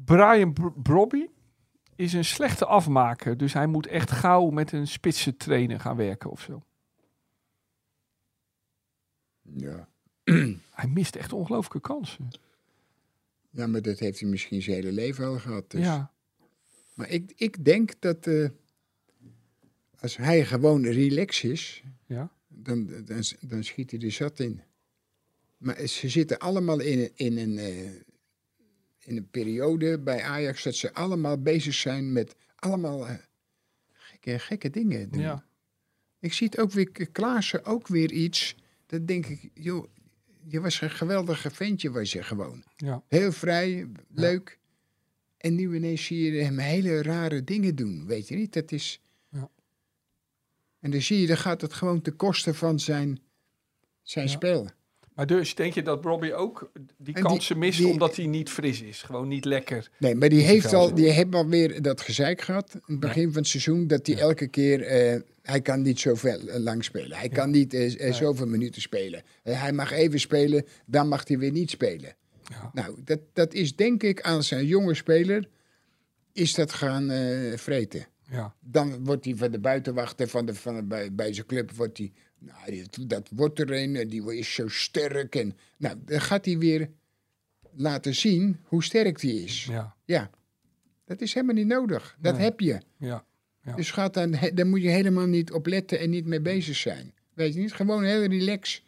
[0.05, 1.27] Brian Br- Brobby
[1.97, 3.36] is een slechte afmaker.
[3.36, 6.62] Dus hij moet echt gauw met een spitse trainer gaan werken of zo.
[9.57, 9.88] Ja.
[10.80, 12.28] Hij mist echt ongelooflijke kansen.
[13.51, 15.70] ja, maar dat heeft hij misschien zijn hele leven al gehad.
[15.70, 15.80] Dus.
[15.80, 16.12] Ja,
[16.95, 18.49] Maar ik, ik denk dat eh,
[20.01, 24.62] als hij gewoon relax is, ja, dan, dan, dan schiet hij er zat in.
[25.57, 27.90] Maar ze zitten allemaal in, een- in, een, eh,
[29.07, 33.14] in een periode bij Ajax dat ze allemaal bezig zijn met allemaal eh,
[33.92, 35.11] gekke, gekke dingen.
[35.11, 35.20] doen.
[35.20, 35.44] ja.
[36.18, 38.57] Ik zie het ook weer, Klaassen ook weer iets.
[38.86, 39.86] Dat denk ik, joh,
[40.46, 42.64] je was een geweldige ventje, was je gewoon.
[42.76, 43.02] ja.
[43.09, 44.59] Heel vrij, leuk.
[45.36, 48.52] En nu ineens zie je hem hele rare dingen doen, weet je niet?
[48.52, 49.00] Dat is...
[49.28, 49.50] Ja.
[50.80, 53.20] En dan zie je, dan gaat het gewoon ten koste van zijn,
[54.02, 54.68] zijn spel.
[55.14, 58.82] Maar dus denk je dat Brobby ook die kansen mist die- omdat hij niet fris
[58.82, 59.02] is?
[59.02, 59.90] Gewoon niet lekker.
[59.98, 62.74] Nee, maar die heeft al, die heeft alweer dat gezeik gehad.
[62.74, 64.82] In het begin van het seizoen, dat hij elke keer...
[64.82, 67.16] eh, hij kan niet zoveel eh, lang spelen.
[67.18, 69.22] Hij kan niet eh, zoveel minuten spelen.
[69.42, 72.16] Hij mag even spelen, dan mag hij weer niet spelen.
[72.44, 72.70] Ja.
[72.72, 75.48] Nou, dat, dat is denk ik aan zijn jonge speler...
[76.32, 77.10] is dat gaan
[77.56, 78.06] vreten.
[78.30, 81.70] Ja, Dan wordt hij van de buitenwachter van de, van de, bij, bij zijn club,
[81.72, 82.12] wordt hij,
[82.45, 85.34] nou, die- dat wordt er een, en die is zo sterk.
[85.34, 86.90] En, nou, dan gaat hij weer
[87.76, 89.64] laten zien hoe sterk hij is.
[89.64, 90.30] Ja, ja,
[91.05, 92.16] dat is helemaal niet nodig.
[92.20, 92.42] Dat Nee.
[92.42, 92.78] heb je.
[92.99, 93.24] ja.
[93.64, 93.74] Ja.
[93.74, 97.14] Dus gaat dan, daar moet je helemaal niet op letten en niet mee bezig zijn.
[97.34, 97.72] Weet je niet?
[97.72, 98.84] Gewoon heel relax.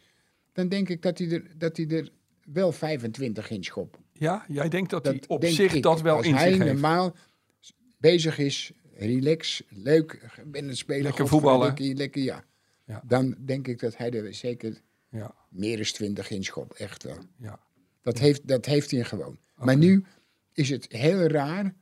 [0.53, 2.09] Dan denk ik dat hij er, dat hij er
[2.45, 3.97] wel 25 in schopt.
[4.13, 5.83] Ja, jij denkt dat, Dat hij op zich ik.
[5.83, 6.71] dat wel Als in hij zich heeft.
[6.71, 7.15] normaal
[7.97, 11.03] bezig is, relax, leuk, ben het spelen.
[11.03, 11.67] Lekker voetballen.
[11.67, 12.43] Lekker, lekker, ja.
[12.87, 13.03] Ja.
[13.05, 16.79] Dan denk ik dat hij er zeker Ja, meer dan 20 in schopt.
[16.79, 17.17] Echt wel.
[17.37, 17.59] ja.
[18.01, 19.39] Dat heeft, dat heeft hij gewoon.
[19.55, 20.05] Maar nu
[20.53, 21.75] is het heel raar.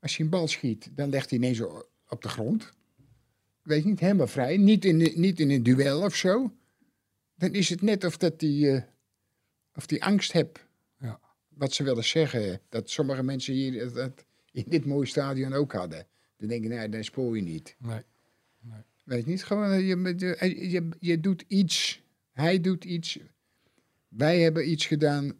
[0.00, 1.60] Als hij een bal schiet, dan legt hij ineens
[2.08, 2.72] op de grond.
[3.62, 4.56] Weet je niet, helemaal vrij.
[4.56, 6.52] Niet in, niet in een duel of zo.
[7.34, 8.82] Dan is het net of dat hij, eh,
[9.74, 10.66] of die angst hebt.
[10.98, 11.20] Ja.
[11.48, 12.60] Wat ze willen zeggen.
[12.68, 16.06] Dat sommige mensen hier dat- in dit mooie stadion ook hadden.
[16.36, 17.76] Dan denk ik, nee, dan spoor je niet.
[17.78, 18.00] Nee.
[19.04, 22.02] Weet niet, gewoon, eh, je, je, je, je doet iets.
[22.32, 23.18] Hij doet iets.
[24.08, 25.32] Wij hebben iets gedaan.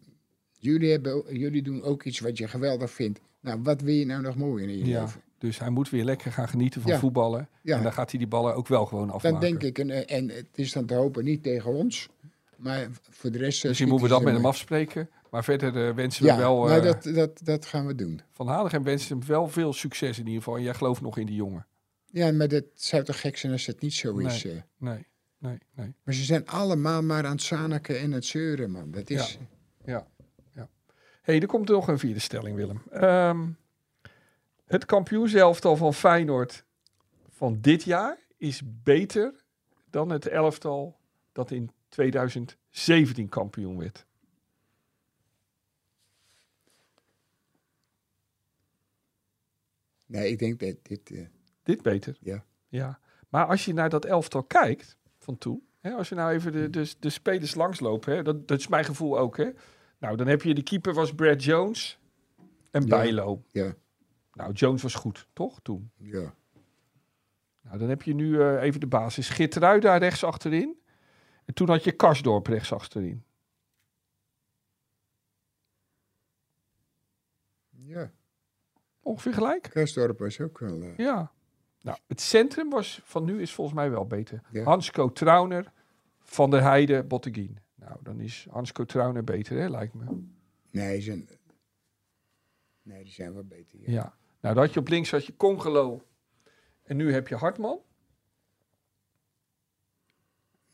[0.59, 3.21] Jullie, hebben, jullie doen ook iets wat je geweldig vindt.
[3.41, 5.21] Nou, wat wil je nou nog mooier in je Ja, leven?
[5.39, 6.99] dus hij moet weer lekker gaan genieten van Ja.
[6.99, 7.49] voetballen.
[7.63, 7.77] Ja.
[7.77, 9.31] En dan gaat hij die ballen ook wel gewoon afmaken.
[9.41, 12.09] Dan denk ik, en, eh, en het is dan te hopen niet tegen ons.
[12.57, 13.63] Maar voor de rest...
[13.63, 15.09] eh, Misschien moeten we dat met hem afspreken.
[15.31, 16.61] Maar verder eh, wensen we Ja, wel...
[16.65, 18.21] maar eh, dat, dat, dat gaan we doen.
[18.33, 20.57] Van Hanegem wenst hem wel veel succes in ieder geval.
[20.57, 21.67] En jij gelooft nog in die jongen.
[22.15, 24.27] Ja, maar dat zou toch gek zijn als het niet zo Nee.
[24.27, 24.45] is.
[24.45, 24.63] eh.
[24.77, 25.07] Nee,
[25.39, 25.95] nee, nee.
[26.03, 28.91] Maar ze zijn allemaal maar aan het zaniken en het zeuren, man.
[28.91, 29.39] Dat is...
[29.85, 30.07] Ja,
[30.53, 30.69] ja.
[31.23, 32.83] hey, er komt nog een vierde stelling, Willem.
[32.91, 33.49] Ehm,
[34.65, 36.65] het kampioenselftal van Feyenoord
[37.29, 39.45] van dit jaar is beter
[39.91, 40.97] dan het elftal
[41.33, 44.07] dat in 2017 kampioen werd.
[50.07, 51.11] Nee, ik denk dat dit...
[51.11, 51.27] eh,
[51.65, 52.17] Dit beter.
[52.21, 52.45] Ja.
[52.69, 52.99] ja.
[53.29, 56.71] Maar als je naar dat elftal kijkt van toen, hè, als je nou even de,
[56.71, 59.37] de, de spelers langslopen, hè, dat, dat is mijn gevoel ook.
[59.37, 59.51] Hè.
[59.99, 61.99] Nou, dan heb je de keeper was Brad Jones.
[62.71, 62.87] En Ja.
[62.89, 63.43] Bijlo.
[63.51, 63.75] Ja,
[64.33, 65.61] Nou, Jones was goed, toch?
[65.63, 65.91] Toen.
[65.97, 66.35] ja.
[67.63, 69.29] Nou, dan heb je nu eh, even de basis.
[69.29, 70.79] Gitterui daar rechts achterin.
[71.45, 73.25] En toen had je Karsdorp rechts achterin.
[77.71, 78.13] Ja,
[79.03, 79.63] Ongeveer gelijk?
[79.63, 80.83] Kruisdorp was ook wel...
[80.83, 81.33] eh, Ja.
[81.85, 84.43] Nou, het centrum was van nu is volgens mij wel beter.
[84.53, 84.65] Ja.
[84.65, 85.73] Hansco Trauner,
[86.21, 87.59] Van der Heijden, Botteguin.
[87.75, 90.05] Nou, dan is Hansco Trauner beter, hè, lijkt me.
[90.71, 91.29] nee, die zijn,
[92.83, 93.79] nee, die zijn wel beter.
[93.81, 93.91] Ja.
[93.93, 94.17] Ja.
[94.41, 96.07] Nou, dan had je op links had je Congelo.
[96.83, 97.81] En nu heb je Hartman.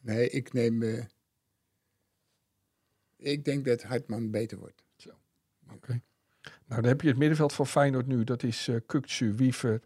[0.01, 0.83] Nee, ik neem...
[0.83, 1.05] eh,
[3.17, 4.85] ik denk dat Hartman beter wordt.
[6.67, 8.25] Nou, dan heb je het middenveld van Feyenoord nu.
[8.25, 9.81] Dat is eh Kukcu, Wiever,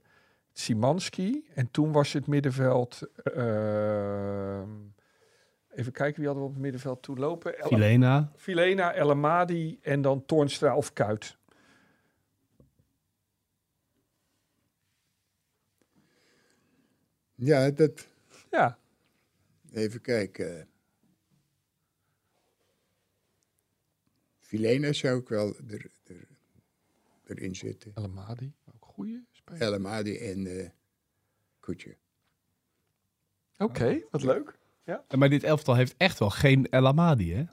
[0.58, 1.44] Simanski.
[1.54, 3.00] En toen was het middenveld...
[3.22, 4.70] ehm,
[5.70, 7.58] even kijken, wie hadden we op het middenveld toen lopen?
[7.58, 8.32] El- Filena.
[8.36, 11.36] Filena, El Amadi en dan Toornstra of Kuit.
[17.34, 18.08] Ja, dat...
[18.50, 18.78] Ja,
[19.72, 20.68] Even kijken.
[24.38, 26.28] Filena zou ik wel er, er,
[27.24, 27.92] erin zitten.
[27.94, 29.33] El Amadi, ook goede speler.
[29.58, 30.68] El Amadi en eh
[31.60, 31.96] Koetje.
[33.58, 34.58] Oké, wat leuk.
[35.16, 37.44] Maar dit elftal heeft echt wel geen El Amadi, hè?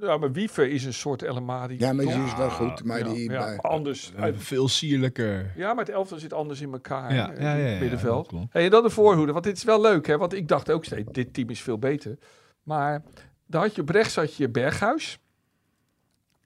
[0.00, 1.78] Ja, maar Wiever is een soort El Amadi.
[1.78, 2.84] Ja, maar die is wel goed.
[2.84, 3.30] Maar ja, die...
[3.30, 4.12] ja, maar- anders.
[4.32, 5.52] Veel sierlijker.
[5.56, 7.14] Ja, maar het elftal zit anders in elkaar.
[7.14, 8.32] Ja, hè, ja, ja, in ja, het middenveld.
[8.50, 10.18] Hey, en dan de voorhoede, want dit is wel leuk, hè?
[10.18, 12.18] Want ik dacht ook steeds, dit team is veel beter.
[12.62, 13.02] Maar
[13.46, 15.18] daar had je op rechts had je Berghuis.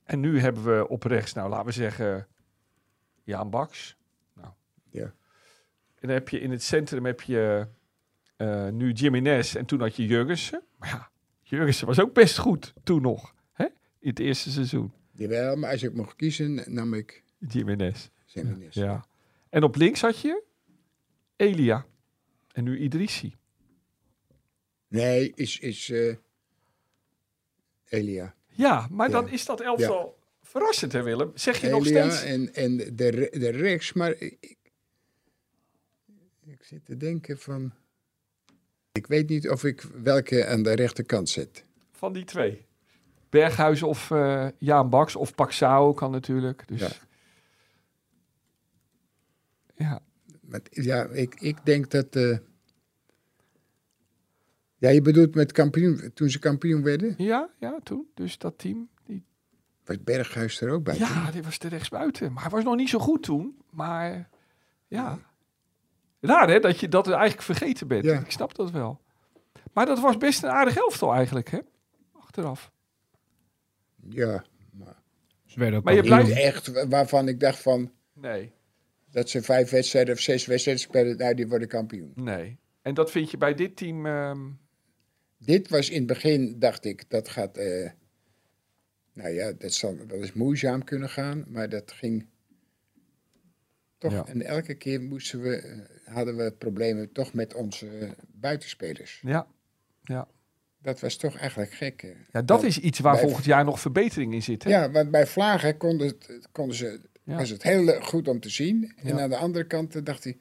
[0.04, 2.26] En nu hebben we op rechts, nou laten we zeggen,
[3.22, 3.96] Jaan Baks.
[6.04, 7.66] Dan heb je in het centrum heb je
[8.36, 10.62] eh, nu Jiménez en toen had je Jurgensen.
[10.78, 11.10] Maar ja,
[11.42, 13.64] Jurgensen was ook best goed toen nog, hè?
[13.98, 14.92] In het eerste seizoen.
[15.12, 18.08] Jawel, maar als ik mocht kiezen, nam ik Jiménez.
[18.24, 18.74] Semenis.
[18.74, 19.06] Ja.
[19.48, 20.42] En op links had je
[21.36, 21.86] Elia.
[22.52, 23.34] En nu Idrissi.
[24.88, 26.14] Nee, is, is eh,
[27.84, 28.34] Elia.
[28.48, 29.12] Ja, maar Ja.
[29.12, 31.30] dan is dat elftal verrassend, hè Willem?
[31.34, 32.22] Zeg je nog steeds...
[32.24, 34.56] en, en de, de rechts, maar ik,
[36.64, 37.72] ik, zit te denken van...
[38.92, 41.64] Ik weet niet of ik welke aan de rechterkant zet.
[41.92, 42.66] Van die twee.
[43.28, 46.68] Berghuis of eh Jaan Baks of Paxao kan natuurlijk.
[46.68, 46.90] Dus Ja.
[49.74, 50.02] ja.
[50.70, 52.16] Ja, ik, ik denk dat...
[52.16, 52.38] eh,
[54.76, 58.10] ja, je bedoelt met kampioen, toen ze kampioen werden, Ja, ja, toen.
[58.14, 58.88] Dus dat team.
[59.06, 59.24] Die...
[59.84, 60.98] was Berghuis er ook bij.
[60.98, 62.32] Ja, die was er rechtsbuiten.
[62.32, 63.58] Maar hij was nog niet zo goed toen.
[63.70, 64.28] Maar
[64.86, 65.33] ja.
[66.26, 68.04] Raar hè, dat je dat eigenlijk vergeten bent.
[68.04, 68.20] Ja.
[68.20, 69.00] Ik snap dat wel.
[69.72, 71.58] Maar dat was best een aardig elftal eigenlijk, hè?
[72.12, 72.72] Achteraf.
[74.08, 75.02] Ja, maar
[75.44, 77.92] Ze werden ook Maar je blijft- echt waarvan ik dacht van...
[78.12, 78.52] Nee,
[79.10, 82.12] Dat ze vijf wedstrijden of zes wedstrijden spelen, nou, die worden kampioen.
[82.14, 82.58] nee.
[82.82, 84.06] En dat vind je bij dit team...
[84.06, 84.50] ehm,
[85.38, 87.56] Dit was in het begin, dacht ik, dat gaat...
[87.56, 87.90] eh,
[89.12, 92.26] nou ja, dat zal wel eens moeizaam kunnen gaan, maar dat ging...
[93.98, 94.26] Toch, Ja.
[94.26, 99.20] en elke keer moesten we, eh, hadden we problemen toch met onze eh, buitenspelers.
[99.24, 99.46] ja,
[100.02, 100.28] ja.
[100.82, 102.02] Dat was toch eigenlijk gek.
[102.02, 102.10] eh.
[102.10, 104.64] ja, dat Want is iets waar volgend jaar nog verbetering in zit.
[104.64, 104.70] Hè?
[104.70, 107.36] Ja, want bij Vlagen konden, het- konden ze, Ja.
[107.36, 108.92] was het heel le- goed om te zien.
[108.96, 109.22] En Ja.
[109.22, 110.38] aan de andere kant eh, dacht hij,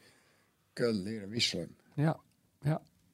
[0.73, 1.75] kunnen leren wisselen.
[1.95, 2.19] Ja,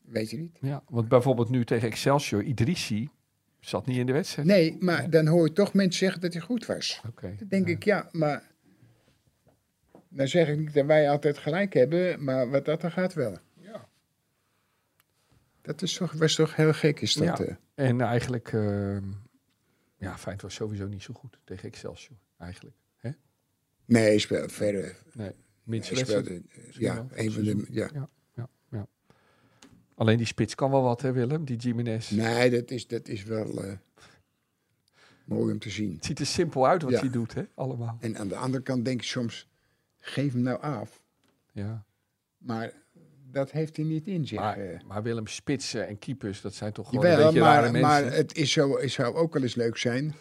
[0.01, 0.57] Weet je niet?
[0.61, 0.83] ja.
[0.89, 3.09] Want bijvoorbeeld nu tegen Excelsior, Idrissi
[3.59, 4.47] zat niet in de wedstrijd.
[4.47, 7.01] Nee, maar dan hoor je toch mensen zeggen dat hij goed was.
[7.07, 7.35] Oké.
[7.39, 8.48] Dan denk ik, ja, maar...
[10.10, 13.38] Dan zeg ik niet dat wij altijd gelijk hebben, maar wat dat er gaat wel.
[13.53, 13.88] Ja.
[15.62, 17.38] Dat is toch, was toch heel gek, is dat?
[17.38, 17.45] Ja.
[17.45, 17.88] eh?
[17.88, 19.03] En eigenlijk, ehm
[19.97, 22.76] ja, Feyenoord was sowieso niet zo goed tegen Excelsior, eigenlijk.
[23.86, 24.95] Nee, hij speelt verder.
[25.14, 25.32] Nee,
[25.64, 26.26] minste Hij wedstrijd.
[26.26, 27.66] speelde, eh, ja, een van de...
[27.70, 27.89] Ja.
[27.93, 28.88] Ja, ja, ja.
[29.95, 32.10] Alleen die spits kan wel wat, hè Willem, die Jiménez.
[32.10, 33.74] Nee, dat is, dat is wel eh,
[35.26, 35.93] mooi om te zien.
[35.95, 36.99] Het ziet er simpel uit wat Ja.
[36.99, 37.97] hij doet, hè, allemaal.
[37.99, 39.49] En aan de andere kant denk ik soms,
[39.99, 41.01] geef hem nou af.
[41.51, 41.85] Ja.
[42.37, 42.71] Maar
[43.31, 44.39] dat heeft hij niet in zich.
[44.39, 44.79] Maar, eh.
[44.87, 47.89] maar Willem, spitsen en keepers, dat zijn toch gewoon een beetje rare maar, mensen.
[47.89, 50.15] maar het, is zo, het zou ook wel eens leuk zijn.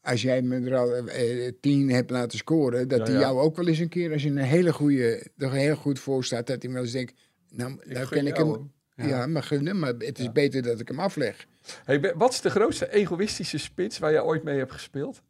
[0.00, 3.20] Als jij me er al eh, tien hebt laten scoren, dat hij ja.
[3.20, 6.24] jou ook wel eens een keer, als je een hele goede, er heel goed voor
[6.24, 7.12] staat, dat hij wel eens denkt,
[7.50, 8.74] nou, nou gun ken ik hem.
[8.94, 9.26] Ja, Ja.
[9.26, 10.32] maar gunnen, maar het is Ja.
[10.32, 11.46] beter dat ik hem afleg.
[11.84, 15.22] Hey, wat is de grootste egoïstische spits waar jij ooit mee hebt gespeeld?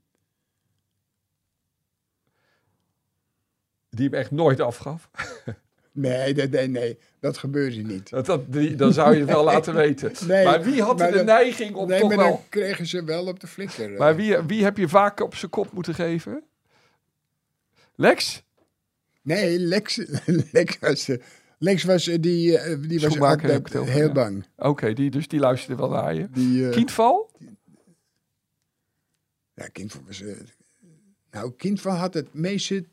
[3.96, 5.10] Die hem echt nooit afgaf.
[5.92, 8.10] Nee, dat, nee, nee, dat gebeurde niet.
[8.10, 10.12] Dat, dat, die, dan zou je het wel laten weten.
[10.28, 12.26] Nee, maar wie had maar de dat- neiging om nee, toch maar wel...
[12.30, 13.92] dan kregen ze wel op de flikker.
[13.92, 13.98] eh.
[13.98, 16.42] Maar wie, wie heb je vaak op zijn kop moeten geven?
[17.94, 18.42] Lex?
[19.22, 20.00] Nee, Lex,
[20.52, 21.22] Lex was, eh,
[21.58, 24.46] Lex was, eh, die, die was altijd heel bang.
[24.56, 26.28] Oké, die, dus die luisterde wel naar je.
[26.30, 27.30] Die, Kindval?
[29.54, 30.22] Ja, Kindval was...
[31.30, 32.84] nou, Kindval had het meeste...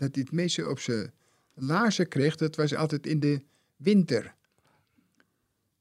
[0.00, 1.12] Dat hij het meeste op zijn
[1.54, 3.42] laarzen kreeg, dat was altijd in de
[3.76, 4.34] winter.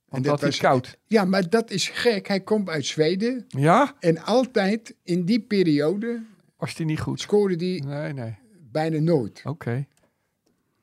[0.05, 0.97] Want dat dat is was- koud.
[1.07, 2.27] Ja, maar dat is gek.
[2.27, 3.95] Hij komt uit Zweden Ja?
[3.99, 6.23] en altijd in die periode
[6.57, 7.19] Was die niet goed?
[7.21, 8.35] scoorde hij Nee, nee.
[8.71, 9.87] bijna nooit Oké.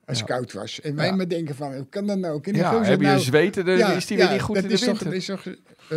[0.06, 0.80] Als het koud was.
[0.80, 2.40] En wij maar denken van, hoe kan dat nou?
[2.40, 4.68] Kunnen Ja, heb je nou- zweten, dan Ja, is die weer niet goed in de
[4.68, 5.04] toch- winter.
[5.04, 5.44] dat is toch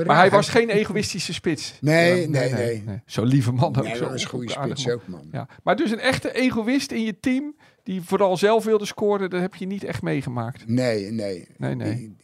[0.06, 1.78] maar hij was geen egoïstische spits.
[1.82, 2.84] Nee, nee, nee.
[3.06, 3.96] Zo'n lieve man ook.
[3.96, 5.28] Zo was een goede spits ook, man.
[5.32, 5.48] Ja.
[5.64, 9.56] Maar dus een echte egoïst in je team, die vooral zelf wilde scoren, dat heb
[9.56, 10.68] je niet echt meegemaakt.
[10.68, 11.48] Nee, nee.
[11.58, 12.16] Nee, nee.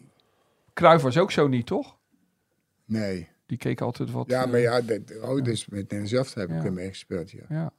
[0.73, 1.95] Cruijff was ook zo niet, toch?
[2.85, 3.27] nee.
[3.45, 4.29] Die keek altijd wat...
[4.29, 6.63] Ja, eh, maar ja, dat, oh, dus met Nederlands heb ik Ja.
[6.63, 7.39] ermee gespeeld, ja.
[7.49, 7.71] Ja,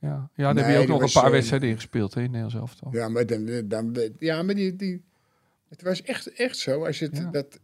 [0.00, 0.30] ja.
[0.34, 2.26] ja daar Nee, heb je ook nog een paar eh, wedstrijden in gespeeld, hè, in
[2.30, 2.92] Nederlands elftal.
[2.92, 5.02] Ja, maar, dan, dan, ja, maar die, die,
[5.68, 6.84] het was echt, echt zo.
[6.84, 7.30] Als, je het, Ja.
[7.30, 7.60] dat,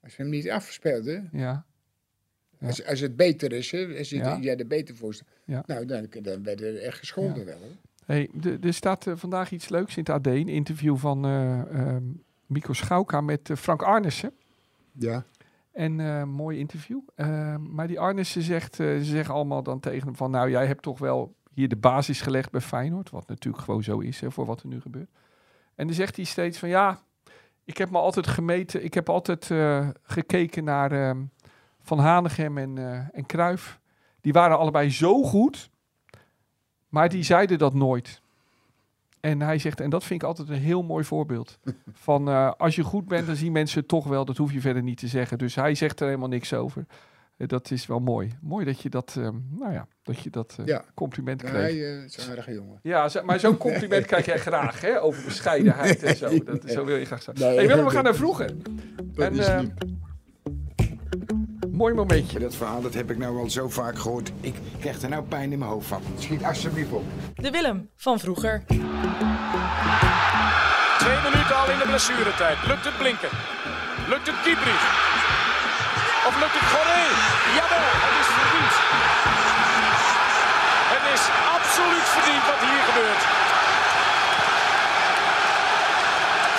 [0.00, 1.64] als je hem niet afspeelde, Ja,
[2.58, 2.66] Ja.
[2.66, 4.38] als, als het beter is, hè, als je Ja.
[4.40, 7.58] jij er beter voor staat, nou, dan, dan werd er echt gescholden wel.
[7.58, 7.76] Hoor.
[8.06, 8.30] Hey,
[8.62, 12.02] er staat eh, vandaag iets leuks in het AD, een interview van eh ehm,
[12.46, 14.32] Mico Schauka met eh, Frank Arnissen.
[14.92, 15.24] Ja.
[15.74, 17.00] En eh mooi interview.
[17.14, 20.66] Eh, maar die Arnissen zegt, eh, ze zeggen allemaal dan tegen hem van, nou jij
[20.66, 24.30] hebt toch wel hier de basis gelegd bij Feyenoord, wat natuurlijk gewoon zo is hè,
[24.30, 25.10] voor wat er nu gebeurt.
[25.74, 26.98] En dan zegt hij steeds van, ja,
[27.64, 31.24] ik heb me altijd gemeten, ik heb altijd eh, gekeken naar ehm,
[31.80, 32.78] Van Hanegem en,
[33.12, 33.80] en Cruijff.
[34.20, 35.70] Die waren allebei zo goed,
[36.88, 38.22] maar die zeiden dat nooit.
[39.24, 41.58] En hij zegt, en dat vind ik altijd een heel mooi voorbeeld.
[41.92, 44.24] Van eh, als je goed bent, dan zien mensen het toch wel.
[44.24, 45.38] Dat hoef je verder niet te zeggen.
[45.38, 46.86] Dus hij zegt er helemaal niks over.
[47.36, 48.30] Eh, dat is wel mooi.
[48.40, 50.84] Mooi dat je dat, ehm, nou ja, dat je dat eh, Ja.
[50.94, 52.78] compliment Ja, hij eh, is een aardige jongen.
[52.82, 55.02] Ja, maar zo'n compliment krijg jij graag, hè?
[55.02, 56.38] Over bescheidenheid en zo.
[56.44, 57.26] Dat, zo wil je graag.
[57.26, 58.54] Nee, hey, Willem, we gaan naar vroeger.
[59.16, 59.60] En, eh.
[61.74, 62.38] Mooi momentje.
[62.38, 64.32] Dat verhaal dat heb ik nou al zo vaak gehoord.
[64.40, 66.02] Ik krijg er nou pijn in mijn hoofd van.
[66.18, 67.04] Schiet alsjeblieft op.
[67.34, 68.64] De Willem van vroeger.
[71.02, 72.58] Twee minuten al in de blessuretijd.
[72.70, 73.32] Lukt het Blinken?
[74.12, 74.84] Lukt het Kiebrich?
[76.28, 77.04] Of lukt het Goré?
[77.58, 78.74] Jawel, het is verdiend.
[80.94, 81.24] Het is
[81.56, 83.22] absoluut verdiend wat hier gebeurt.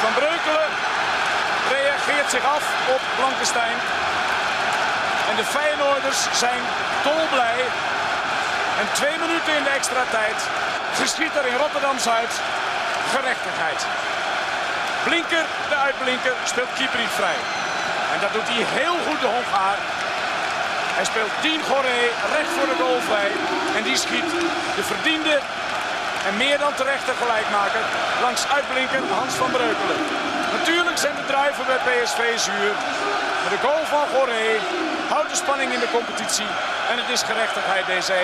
[0.02, 0.72] Van Breukelen
[1.76, 2.64] reageert zich af
[2.96, 3.78] op Blankenstein.
[5.36, 6.62] De Feyenoorders zijn
[7.04, 7.60] dolblij.
[8.80, 10.40] En twee minuten in de extra tijd
[11.02, 12.34] geschiet er in Rotterdam-Zuid
[13.14, 13.82] gerechtigheid.
[15.08, 17.40] Blinker, de uitblinker, speelt Kiebrich vrij.
[18.14, 19.80] En dat doet hij heel goed, de Hongaar.
[20.98, 22.02] Hij speelt Dien Goré
[22.36, 23.32] recht voor de goal vrij.
[23.78, 24.30] En die schiet
[24.78, 25.36] de verdiende
[26.28, 27.84] en meer dan terechte gelijkmaker
[28.26, 30.00] langs uitblinker Hans van Breukelen.
[30.58, 32.74] Natuurlijk zijn de druiven bij PSV zuur.
[33.42, 34.50] Maar de goal van Goré
[35.14, 36.46] houdt de spanning in de competitie.
[36.92, 38.16] En het is gerechtigheid deze 1-1.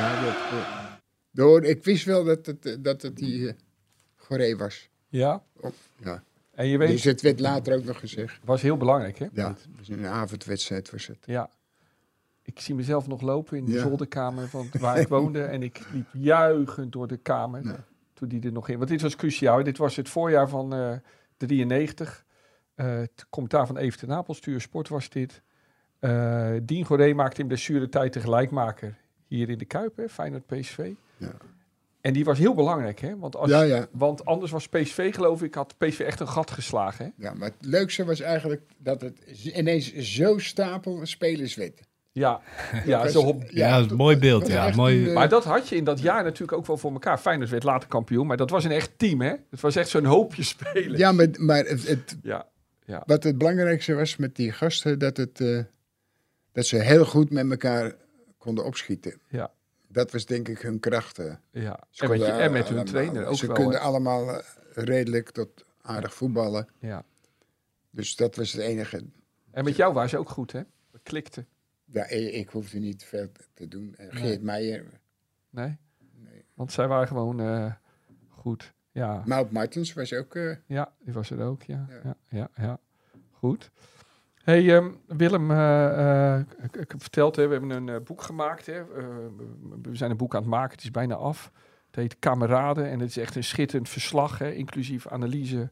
[0.00, 0.84] Ja, dat, eh,
[1.30, 3.52] door, ik wist wel dat het, eh, dat het die uh,
[4.16, 4.88] Goré was.
[5.08, 5.42] Ja.
[5.60, 6.22] Oh, ja.
[6.54, 8.38] En je weet, Dus het werd later ook nog gezegd.
[8.44, 9.26] was heel belangrijk, hè?
[9.32, 11.18] Ja, was een avondwedstrijd was het.
[11.24, 11.50] Ja.
[12.42, 13.80] Ik zie mezelf nog lopen in de Ja.
[13.82, 15.42] zolderkamer van waar ik woonde.
[15.42, 17.64] En ik liep juichend door de kamer.
[17.64, 17.84] Ja.
[18.14, 18.76] Toen die er nog in.
[18.78, 19.62] Want dit was cruciaal.
[19.62, 20.92] Dit was het voorjaar van eh
[21.36, 22.24] 93.
[22.80, 25.42] Eh, het commentaar van Even ten Apel, Stuur Sport was dit.
[25.98, 30.90] Eh Dien Goré maakte in blessuretijd de gelijkmaker hier in de Kuip, hè, Feyenoord PSV.
[31.16, 31.32] Ja.
[32.00, 33.18] En die was heel belangrijk, hè?
[33.18, 33.86] Want, als, Ja, ja.
[33.92, 37.04] want anders was PSV, geloof ik, had PSV echt een gat geslagen.
[37.04, 37.10] Hè?
[37.26, 39.18] Ja, maar het leukste was eigenlijk dat het
[39.54, 41.80] ineens zo stapel spelers werd.
[42.12, 42.40] Ja,
[42.84, 44.46] ja, was- zo Ja, dat is een mooi beeld.
[44.46, 45.02] Ja, mooi.
[45.02, 47.18] een, eh, Maar dat had je in dat jaar natuurlijk ook wel voor elkaar.
[47.18, 49.34] Feyenoord werd later kampioen, maar dat was een echt team, hè?
[49.50, 50.98] Het was echt zo'n hoopje spelen.
[50.98, 52.46] Ja, maar, maar het, het- Ja,
[53.06, 55.62] wat het belangrijkste was met die gasten, dat, het, eh,
[56.52, 57.94] dat ze heel goed met elkaar
[58.38, 59.20] konden opschieten.
[59.28, 59.52] ja,
[59.88, 61.18] Dat was denk ik hun kracht.
[61.18, 61.34] eh.
[61.50, 61.80] ja.
[61.90, 63.56] Ze En met, je, hun trainer ook Ze wel.
[63.56, 66.68] konden allemaal eh, redelijk tot aardig voetballen.
[66.78, 67.04] Ja.
[67.90, 69.04] Dus dat was het enige.
[69.50, 70.62] En met jou waren ze ook goed, hè?
[70.90, 71.46] We klikten.
[71.84, 73.94] Ja, ik, ik hoefde niet veel te doen.
[73.96, 74.84] En Geert Meijer,
[75.50, 75.76] Nee?
[76.54, 77.72] Want zij waren gewoon eh,
[78.28, 78.72] goed.
[78.92, 79.22] Ja.
[79.26, 80.34] Maud Martens was ook...
[80.34, 81.86] eh, ja, die was er ook, ja.
[81.88, 82.00] Ja.
[82.04, 82.78] Ja, ja, ja.
[83.32, 83.70] Goed.
[84.44, 88.66] hey, ehm, Willem, eh, eh, ik, ik heb verteld, hè, we hebben een boek gemaakt.
[88.66, 88.84] Hè.
[89.82, 91.52] We zijn een boek aan het maken, het is bijna af.
[91.86, 95.70] Het heet Kameraden en het is echt een schitterend verslag, hè, inclusief analyse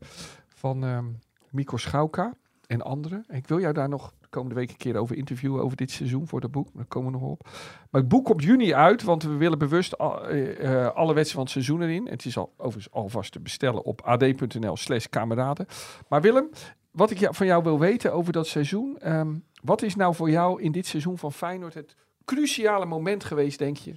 [0.48, 1.04] van ehm
[1.50, 2.34] Mico Schauka
[2.66, 3.24] en anderen.
[3.28, 6.26] En ik wil jou daar nog komende week een keer over interviewen over dit seizoen
[6.26, 6.68] voor dat boek.
[6.74, 7.48] Daar komen we nog op.
[7.90, 11.42] Maar het boek komt juni uit, want we willen bewust eh, eh, alle wedstrijden van
[11.42, 12.08] het seizoen erin.
[12.08, 15.66] Het is al, overigens alvast te bestellen op ad.nl slash kameraden.
[16.08, 16.48] Maar Willem,
[16.90, 18.98] wat ik van jou wil weten over dat seizoen.
[18.98, 23.58] ehm, wat is nou voor jou in dit seizoen van Feyenoord het cruciale moment geweest,
[23.58, 23.94] denk je?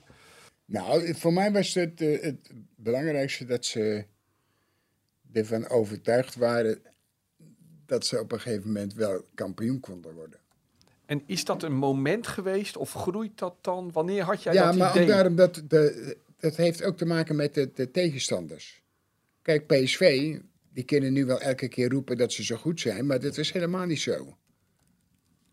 [0.65, 4.05] Nou, voor mij was het eh, het belangrijkste dat ze
[5.31, 6.81] ervan overtuigd waren
[7.91, 10.39] dat ze op een gegeven moment wel kampioen konden worden.
[11.05, 13.91] En is dat een moment geweest of groeit dat dan?
[13.91, 15.01] Wanneer had jij ja, dat maar idee?
[15.01, 18.81] ook daarom dat, de, dat heeft ook te maken met de, de tegenstanders.
[19.41, 20.37] Kijk, PSV,
[20.73, 23.51] die kunnen nu wel elke keer roepen dat ze zo goed zijn, maar dat is
[23.51, 24.37] helemaal niet zo.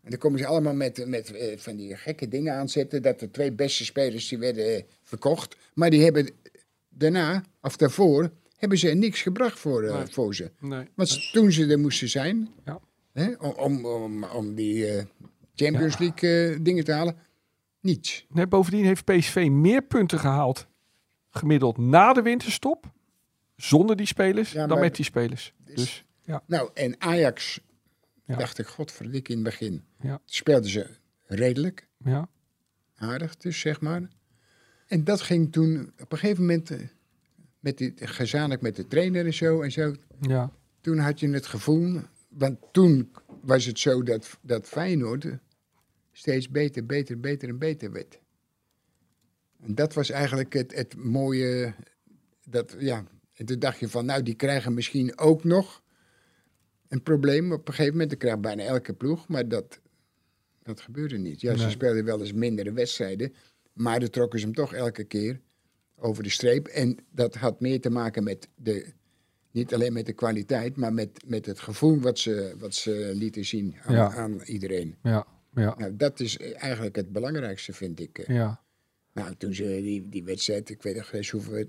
[0.03, 3.31] En dan komen ze allemaal met, met eh, van die gekke dingen aanzetten, dat de
[3.31, 6.29] twee beste spelers die werden eh, verkocht, maar die hebben
[6.89, 10.05] daarna, of daarvoor, hebben ze niks gebracht voor, Nee.
[10.07, 10.51] voor ze.
[10.59, 10.87] Nee.
[10.95, 12.79] Want toen ze er moesten zijn, Ja.
[13.13, 15.05] hè, om, om, om, die eh,
[15.55, 17.17] Champions League eh, dingen te halen,
[17.81, 18.25] niets.
[18.29, 20.67] Nee, bovendien heeft PSV meer punten gehaald
[21.29, 22.91] gemiddeld na de winterstop.
[23.55, 25.53] Zonder die spelers Ja, dan met die spelers.
[25.75, 27.59] Dus ja, Nou, en Ajax,
[28.25, 28.35] Ja.
[28.35, 29.83] dacht ik, godverdik in het begin.
[30.01, 30.21] Ja.
[30.25, 30.87] Speelden ze
[31.25, 32.29] redelijk, ja,
[32.95, 34.09] aardig dus, zeg maar.
[34.87, 36.71] En dat ging toen op een gegeven moment,
[37.59, 39.95] met die, gezamenlijk met de trainer en zo en zo.
[40.19, 40.51] ja,
[40.81, 45.25] Toen had je het gevoel, want toen was het zo dat, dat Feyenoord
[46.11, 48.19] steeds beter, beter, beter en beter werd.
[49.61, 51.73] En dat was eigenlijk het, het mooie,
[52.45, 55.83] dat, ja, en toen dacht je van, nou, die krijgen misschien ook nog
[56.87, 58.09] een probleem op een gegeven moment.
[58.09, 59.79] Dat krijgt bijna elke ploeg, maar dat,
[60.63, 61.41] dat gebeurde niet.
[61.41, 63.33] Ja, ze speelden wel eens mindere wedstrijden,
[63.73, 65.39] maar dan trokken ze hem toch elke keer
[66.01, 66.67] over de streep.
[66.67, 68.85] En dat had meer te maken met de,
[69.51, 73.45] niet alleen met de kwaliteit, maar met, met het gevoel wat ze, wat ze lieten
[73.45, 74.13] zien aan, Ja.
[74.15, 74.95] aan iedereen.
[75.03, 78.17] ja, ja, Nou, dat is eigenlijk het belangrijkste, vind ik.
[78.17, 78.35] eh.
[78.35, 78.61] ja.
[79.13, 81.65] Nou, toen ze die, die wedstrijd, ik weet nog eens hoeveel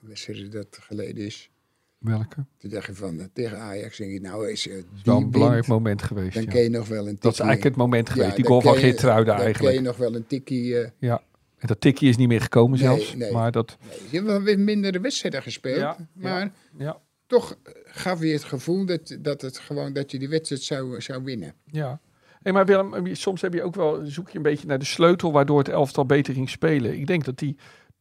[0.00, 1.50] wedstrijden dat geleden is.
[1.98, 2.44] Welke?
[2.58, 5.16] Toen dacht je van, eh, tegen Ajax, denk je, nou is eh, is die wel
[5.16, 6.34] een belangrijk moment geweest.
[6.34, 6.50] dan ja.
[6.50, 7.20] kun je nog wel een tikkie...
[7.22, 8.28] Dat is eigenlijk het moment geweest.
[8.30, 9.74] Ja, die dan goal van je- Geertruida Dan eigenlijk.
[9.76, 10.78] je nog wel een tikkie...
[10.80, 11.22] eh, Ja.
[11.58, 13.14] En dat tikkie is niet meer gekomen Nee, zelfs.
[13.14, 13.32] nee.
[13.32, 18.20] Maar dat, nee, je hebt wel mindere wedstrijden gespeeld, Ja, maar ja, toch eh, gaf
[18.20, 21.54] je het gevoel dat, dat, het gewoon, dat je die wedstrijd zou, zou winnen.
[21.64, 22.00] ja.
[22.42, 25.32] Hey, maar Willem, soms heb je ook wel, zoek je een beetje naar de sleutel
[25.32, 26.94] waardoor het elftal beter ging spelen.
[26.98, 27.56] Ik denk dat die,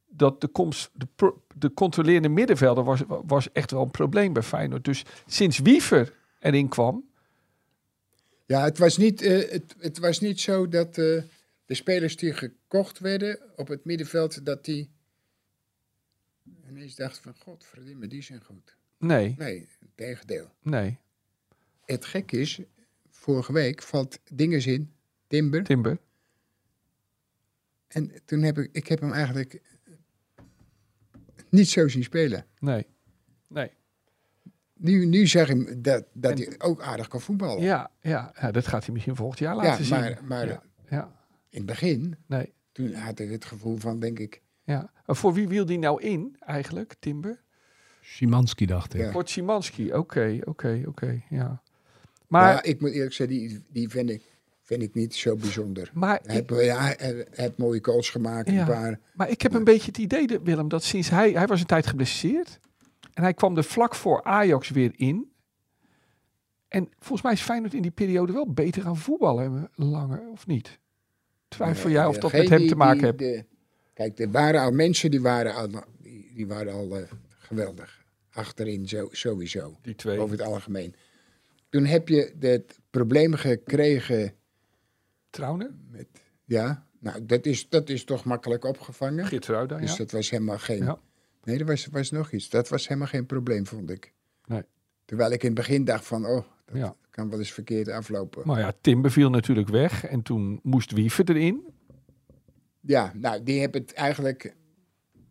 [0.10, 4.44] dat de komst, de, pro- de controlerende middenvelder was, was echt wel een probleem bij
[4.44, 4.84] Feyenoord.
[4.86, 7.04] Dus sinds Wiever erin kwam,
[8.46, 11.22] Ja, het was niet, eh, het, het was niet zo dat eh,
[11.68, 14.90] de spelers die gekocht werden op het middenveld, dat die
[16.70, 18.78] ineens dachten van, godverdomme, die zijn goed.
[18.98, 20.52] nee, Nee, tegendeel.
[20.62, 21.00] nee,
[21.86, 22.60] Het gek is,
[23.10, 24.94] vorige week valt Dinges in,
[25.28, 25.64] Timber.
[25.64, 25.98] Timber.
[27.88, 29.62] En toen heb ik, ik heb hem eigenlijk
[31.50, 32.46] niet zo zien spelen.
[32.60, 32.86] Nee,
[33.48, 33.72] nee.
[34.74, 37.64] Nu, nu zeg ik dat, dat En- hij ook aardig kan voetballen.
[37.64, 40.00] Ja, ja, ja, dat gaat hij misschien volgend jaar laten zien.
[40.00, 41.17] maar, maar ja, ja,
[41.50, 44.92] in het begin, nee, toen had ik het gevoel van, denk ik, ja.
[45.06, 47.42] Voor wie wil die nou in eigenlijk, Timber?
[48.02, 49.02] Szymanski dacht ik.
[49.02, 49.12] Ja.
[49.12, 51.62] Voor Szymanski, oké, oké, oké, ja.
[52.28, 54.22] Maar, ja, ik moet eerlijk zeggen, die, die vind, ik,
[54.62, 55.92] vind ik niet zo bijzonder.
[55.94, 58.60] maar, Hij ik, heeft, ja, hij, hij heeft mooie goals gemaakt, Ja.
[58.60, 59.00] een paar.
[59.14, 61.32] maar ik heb een beetje het idee, dat, Willem, dat sinds hij...
[61.32, 62.60] Hij was een tijd geblesseerd.
[63.14, 65.32] En hij kwam er vlak voor Ajax weer in.
[66.68, 70.80] En volgens mij is Feyenoord in die periode wel beter gaan voetballen langer, of niet?
[71.48, 73.44] Twijfel jij of dat met hem te maken heeft?
[73.94, 78.06] kijk, er waren al mensen die waren al, die, die waren al eh, geweldig.
[78.32, 80.20] Achterin zo, sowieso, Die twee.
[80.20, 80.96] over het algemeen.
[81.70, 84.34] Toen heb je het probleem gekregen
[85.30, 85.72] Trauner?
[85.92, 86.08] met...
[86.46, 89.26] Ja, nou, dat is, dat is toch makkelijk opgevangen.
[89.26, 89.98] Geertruida, Dus ja.
[89.98, 90.84] dat was helemaal geen...
[90.84, 91.00] Ja.
[91.44, 92.50] Nee, er was, was nog iets.
[92.50, 94.14] Dat was helemaal geen probleem, vond ik.
[94.46, 94.64] Nee.
[95.06, 96.96] Terwijl ik in het begin dacht van, oh, dat Ja.
[97.18, 98.48] Kan wel eens verkeerd aflopen.
[98.48, 100.06] Maar ja, Timber viel natuurlijk weg.
[100.06, 101.66] En toen moest Wiever erin.
[102.82, 104.56] Ja, nou, die hebben het eigenlijk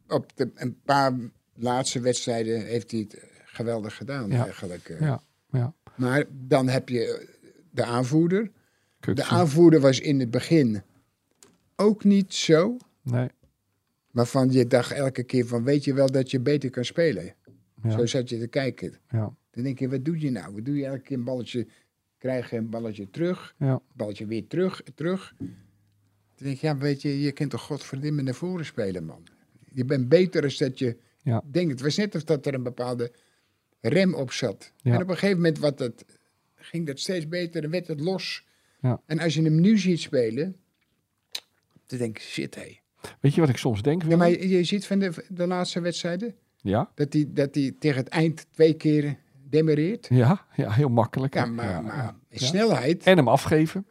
[0.09, 1.13] op de, een paar
[1.55, 4.45] laatste wedstrijden heeft hij het geweldig gedaan Ja.
[4.45, 4.89] eigenlijk.
[4.89, 5.01] eh.
[5.01, 5.75] Ja, ja.
[5.97, 7.29] Maar dan heb je
[7.71, 8.51] de aanvoerder.
[9.01, 10.83] De aanvoerder was in het begin
[11.77, 13.29] ook niet zo, Nee,
[14.11, 17.35] waarvan je dacht elke keer van, weet je wel dat je beter kan spelen?
[17.83, 18.95] ja, Zo zat je te kijken.
[19.09, 20.55] ja, Dan denk je, wat doe je nou?
[20.55, 21.67] Wat doe je elke keer een balletje,
[22.19, 23.81] krijg je een balletje terug, ja.
[23.95, 25.35] balletje weer terug, terug.
[25.39, 25.49] Dan
[26.35, 29.27] denk ik, ja, weet je, je kunt toch godverdomme naar voren spelen, man.
[29.73, 31.43] Je bent beter als dat je Ja.
[31.51, 31.71] denkt.
[31.71, 33.13] Het was net of dat er een bepaalde
[33.81, 34.73] rem op zat.
[34.83, 34.95] Ja.
[34.95, 36.05] En op een gegeven moment wat het,
[36.55, 38.45] ging dat steeds beter en werd het los.
[38.81, 39.03] Ja.
[39.07, 40.57] En als je hem nu ziet spelen,
[41.87, 42.79] dan denk ik, shit hé.
[43.21, 44.03] Weet je wat ik soms denk?
[44.03, 46.91] Ja, maar je, je ziet van de, de laatste wedstrijden, ja?
[46.95, 49.17] dat hij dat die tegen het eind twee keer
[49.57, 50.07] demereert.
[50.11, 51.35] Ja, ja, heel makkelijk.
[51.35, 53.87] Ja, maar, Ja, snelheid, En hem afgeven.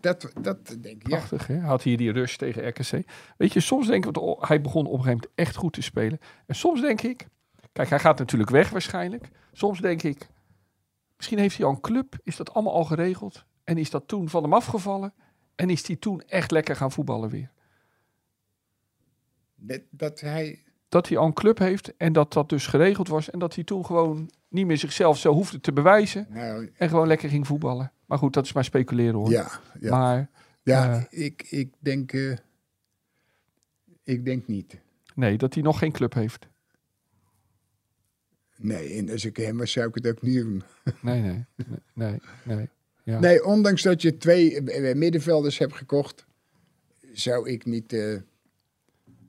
[0.00, 1.02] dat, dat denk ik.
[1.02, 1.58] Prachtig, hè?
[1.58, 3.10] Had hier die rush tegen RKC.
[3.36, 5.82] Weet je, soms denk ik, want hij begon op een gegeven moment echt goed te
[5.82, 6.18] spelen.
[6.46, 7.28] En soms denk ik,
[7.72, 9.28] kijk, hij gaat natuurlijk weg waarschijnlijk.
[9.52, 10.28] Soms denk ik,
[11.16, 13.44] misschien heeft hij al een club, is dat allemaal al geregeld.
[13.64, 15.14] En is dat toen van hem afgevallen.
[15.54, 17.50] En is hij toen echt lekker gaan voetballen weer.
[19.54, 23.30] Dat, dat hij, Dat hij al een club heeft en dat dat dus geregeld was.
[23.30, 26.26] En dat hij toen gewoon niet meer zichzelf zo hoefde te bewijzen.
[26.30, 27.92] nou, En gewoon lekker ging voetballen.
[28.06, 29.30] Maar goed, dat is maar speculeren hoor.
[29.30, 29.90] ja, ja.
[29.90, 30.30] Maar
[30.62, 32.36] ja eh, ik, ik denk, eh,
[34.04, 34.80] ik denk niet.
[35.14, 36.48] nee, dat hij nog geen club heeft.
[38.56, 40.62] Nee, en als ik hem was, zou ik het ook niet doen.
[41.02, 42.20] Nee, nee, nee, nee.
[42.56, 42.68] nee.
[43.02, 43.18] Ja.
[43.18, 46.26] Nee, ondanks dat je twee eh, middenvelders hebt gekocht,
[47.12, 47.96] zou ik niet.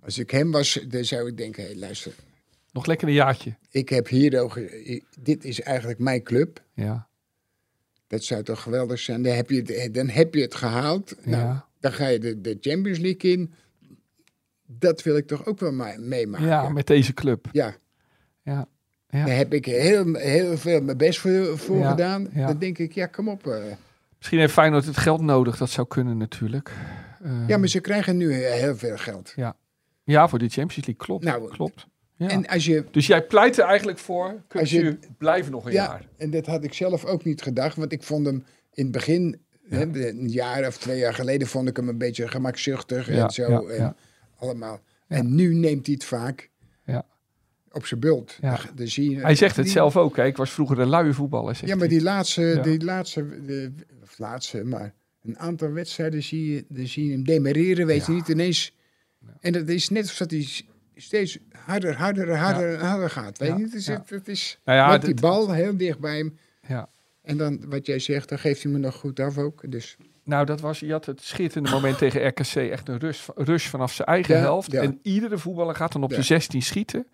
[0.10, 2.12] Als ik hem was, dan zou ik denken: hé, luister,
[2.72, 3.56] Nog lekker een jaartje.
[3.70, 4.58] ik heb hier ook.
[4.58, 6.64] eh, Dit is eigenlijk mijn club.
[6.74, 7.08] Ja,
[8.08, 9.22] Dat zou toch geweldig zijn.
[9.24, 11.16] Dan heb je het, dan heb je het gehaald.
[11.26, 11.68] Nou, ja.
[11.80, 13.54] dan ga je de, de Champions League in.
[14.66, 16.48] Dat wil ik toch ook wel ma- meemaken.
[16.48, 17.48] ja met deze club.
[17.52, 17.76] Ja,
[18.44, 18.68] Ja,
[19.10, 19.26] ja.
[19.26, 22.28] daar heb ik heel, heel veel mijn best voor, voor Ja, gedaan.
[22.34, 22.48] ja.
[22.48, 23.48] Dan denk ik, ja, kom op.
[23.48, 23.64] eh.
[24.18, 25.58] Misschien heeft Feyenoord het geld nodig.
[25.58, 26.72] Dat zou kunnen natuurlijk.
[27.24, 29.34] Eh, Ja, maar ze krijgen nu heel veel geld.
[29.36, 29.56] ja,
[30.10, 30.96] voor de Champions League.
[30.96, 31.88] Klopt, Nou, klopt.
[32.16, 32.28] Ja.
[32.30, 34.28] En als je dus jij pleit er eigenlijk voor.
[34.48, 36.08] Kunt Als je- blijven nog een Ja, jaar.
[36.18, 37.76] en dat had ik zelf ook niet gedacht.
[37.76, 38.44] Want ik vond hem
[38.74, 39.40] in het begin,
[39.70, 43.30] hè, een jaar of twee jaar geleden, vond ik hem een beetje gemakzuchtig Ja, en
[43.32, 43.50] zo.
[43.52, 43.96] ja, en ja.
[44.38, 44.80] allemaal.
[45.08, 46.50] En nu neemt hij het vaak
[46.86, 47.06] Ja.
[47.72, 48.38] op zijn bult.
[48.42, 48.60] Ja.
[48.76, 50.16] Dan- zie je, Hij zegt het die- zelf ook.
[50.16, 50.26] Hè.
[50.26, 51.56] Ik was vroeger een luie voetballer.
[51.56, 52.62] Zegt Ja, maar die laatste, Ja.
[52.62, 53.72] die laatste, de,
[54.04, 54.94] of laatste, maar
[55.24, 58.18] een aantal wedstrijden zie je, dan zie je hem demereren, weet je Ja.
[58.18, 58.78] niet ineens.
[59.40, 60.64] En dat is net alsof dat hij s-
[60.96, 63.38] steeds harder, harder, harder, harder gaat.
[63.38, 63.72] Weet Ja, je niet?
[63.72, 64.04] Het is, ja.
[64.08, 66.38] het is Nou ja, met die bal heel dicht bij hem.
[66.68, 66.90] Ja.
[67.22, 69.72] En dan, wat jij zegt, dan geeft hij me nog goed af ook.
[69.72, 72.56] Dus Nou, dat was, je had het schitterende moment tegen RKC.
[72.56, 74.72] Echt een rush, rush vanaf zijn eigen Ja, helft.
[74.72, 74.82] ja.
[74.82, 76.16] En iedere voetballer gaat dan op Ja.
[76.16, 77.08] de 16 schieten.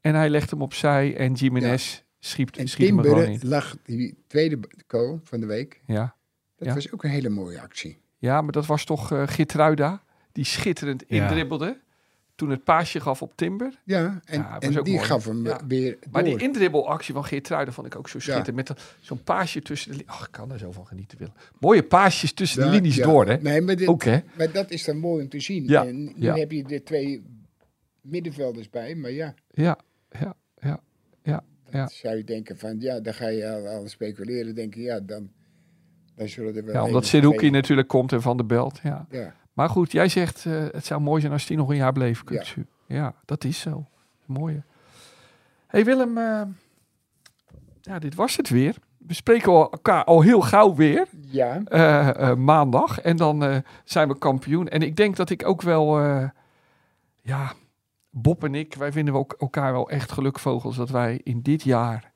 [0.00, 1.16] En hij legt hem opzij.
[1.16, 3.40] En Jiménez schiet, en schiet hem gewoon in.
[3.42, 5.80] lag die tweede goal van de week.
[5.86, 6.14] Ja.
[6.56, 6.74] Dat Ja.
[6.74, 7.98] was ook een hele mooie actie.
[8.18, 10.02] ja, maar dat was toch eh Gitruida.
[10.32, 11.22] Die schitterend Ja.
[11.22, 11.78] indribbelde.
[12.34, 13.80] Toen het paasje gaf op Timber.
[13.84, 15.06] Ja, en, en die mooi.
[15.06, 15.60] gaf hem Ja.
[15.68, 16.38] weer Maar door.
[16.38, 18.68] die indribbelactie van Geertruiden vond ik ook zo schitterend.
[18.68, 20.12] Met zo'n paasje tussen de linies.
[20.12, 21.34] Ach, ik kan er zo van genieten willen.
[21.58, 23.04] Mooie paasjes tussen de linies ja.
[23.06, 23.36] door, hè?
[23.36, 24.18] Nee, maar, dit, Ook, hè?
[24.36, 25.64] maar dat is dan mooi om te zien.
[25.66, 26.36] Ja, En nu ja.
[26.36, 27.24] heb je de twee
[28.00, 29.78] middenvelders bij, maar ja, Ja,
[30.10, 30.80] ja, ja,
[31.22, 31.88] ja, ja.
[31.88, 35.30] zou je denken van, ja, dan ga je al, al speculeren, denken, ja, dan,
[36.14, 36.74] dan zullen er wel...
[36.74, 38.80] Ja, omdat twee- natuurlijk komt en Van der Belt.
[38.82, 39.06] Ja.
[39.10, 41.92] Ja, Maar goed, jij zegt eh, het zou mooi zijn als die nog een jaar
[41.92, 42.24] bleef.
[42.24, 42.66] Kuksu.
[42.86, 43.14] Ja.
[43.24, 43.86] dat is zo.
[44.26, 44.62] Mooi.
[45.66, 46.42] hey Willem, eh,
[47.80, 48.74] ja, dit was het weer.
[48.98, 51.06] We spreken elkaar al heel gauw weer.
[51.26, 53.00] ja, eh, maandag.
[53.00, 54.68] En dan zijn we kampioen.
[54.68, 56.00] En ik denk dat ik ook wel,
[57.22, 57.52] ja,
[58.10, 61.62] Bob en ik, wij vinden we ook elkaar wel echt gelukvogels dat wij in dit
[61.62, 62.09] jaar,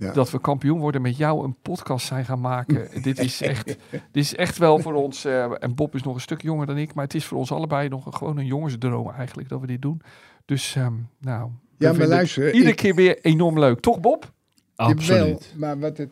[0.00, 0.12] Ja.
[0.12, 3.02] dat we kampioen worden met jou een podcast zijn gaan maken.
[3.02, 6.20] dit, is echt, dit is echt wel voor ons, eh, en Bob is nog een
[6.20, 9.10] stuk jonger dan ik, maar het is voor ons allebei nog een, gewoon een jongensdroom
[9.10, 10.00] eigenlijk dat we dit doen.
[10.44, 13.80] Dus, ehm, nou, ja maar luister, iedere ik, keer weer enorm leuk.
[13.80, 14.32] Toch Bob?
[14.76, 15.54] Absoluut.
[15.56, 16.10] maar wat het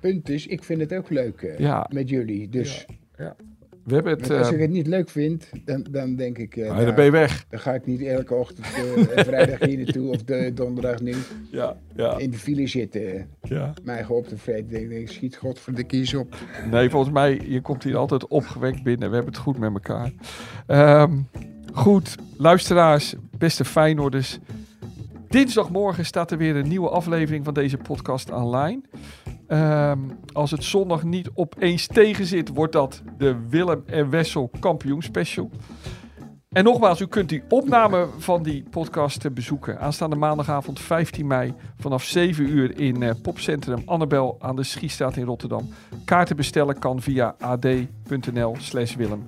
[0.00, 1.86] punt is, ik vind het ook leuk eh, Ja.
[1.92, 2.48] met jullie.
[2.48, 2.86] Dus
[3.86, 6.58] We hebben het, want als eh, ik het niet leuk vind, dan, dan denk ik,
[6.58, 7.46] ah, nou, dan ben je weg.
[7.48, 11.14] dan ga ik niet elke ochtend eh, vrijdag hier naartoe of de donderdag nu
[11.50, 13.28] Ja, ja, in de file zitten.
[13.42, 13.74] ja.
[13.84, 14.68] Mij gewoon op te vreten.
[14.68, 16.36] Denk ik, schiet God voor de kies op.
[16.70, 19.08] Nee, volgens mij, je komt hier altijd opgewekt binnen.
[19.08, 20.12] We hebben het goed met elkaar.
[20.66, 21.12] Ehm,
[21.72, 24.38] goed, luisteraars, beste Feyenoorders.
[25.28, 28.80] Dinsdagmorgen staat er weer een nieuwe aflevering van deze podcast online.
[29.46, 29.98] Ehm,
[30.32, 35.50] als het zondag niet opeens tegen zit, wordt dat de Willem en Wessel kampioen special.
[36.48, 39.80] En nogmaals, u kunt die opname van die podcast bezoeken.
[39.80, 45.24] Aanstaande maandagavond 15 mei vanaf 7 uur in eh, popcentrum Annabel aan de Schiestraat in
[45.24, 45.68] Rotterdam.
[46.04, 49.24] Kaarten bestellen kan via ad.nl slash Willem.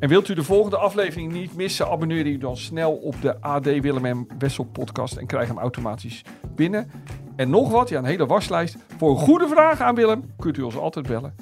[0.00, 3.64] En wilt u de volgende aflevering niet missen, abonneer u dan snel op de AD
[3.64, 6.24] Willem en Wessel podcast en krijg hem automatisch
[6.54, 6.90] binnen.
[7.36, 8.76] En nog wat, ja een hele waslijst.
[8.98, 11.34] Voor een goede vraag aan Willem kunt u ons altijd bellen.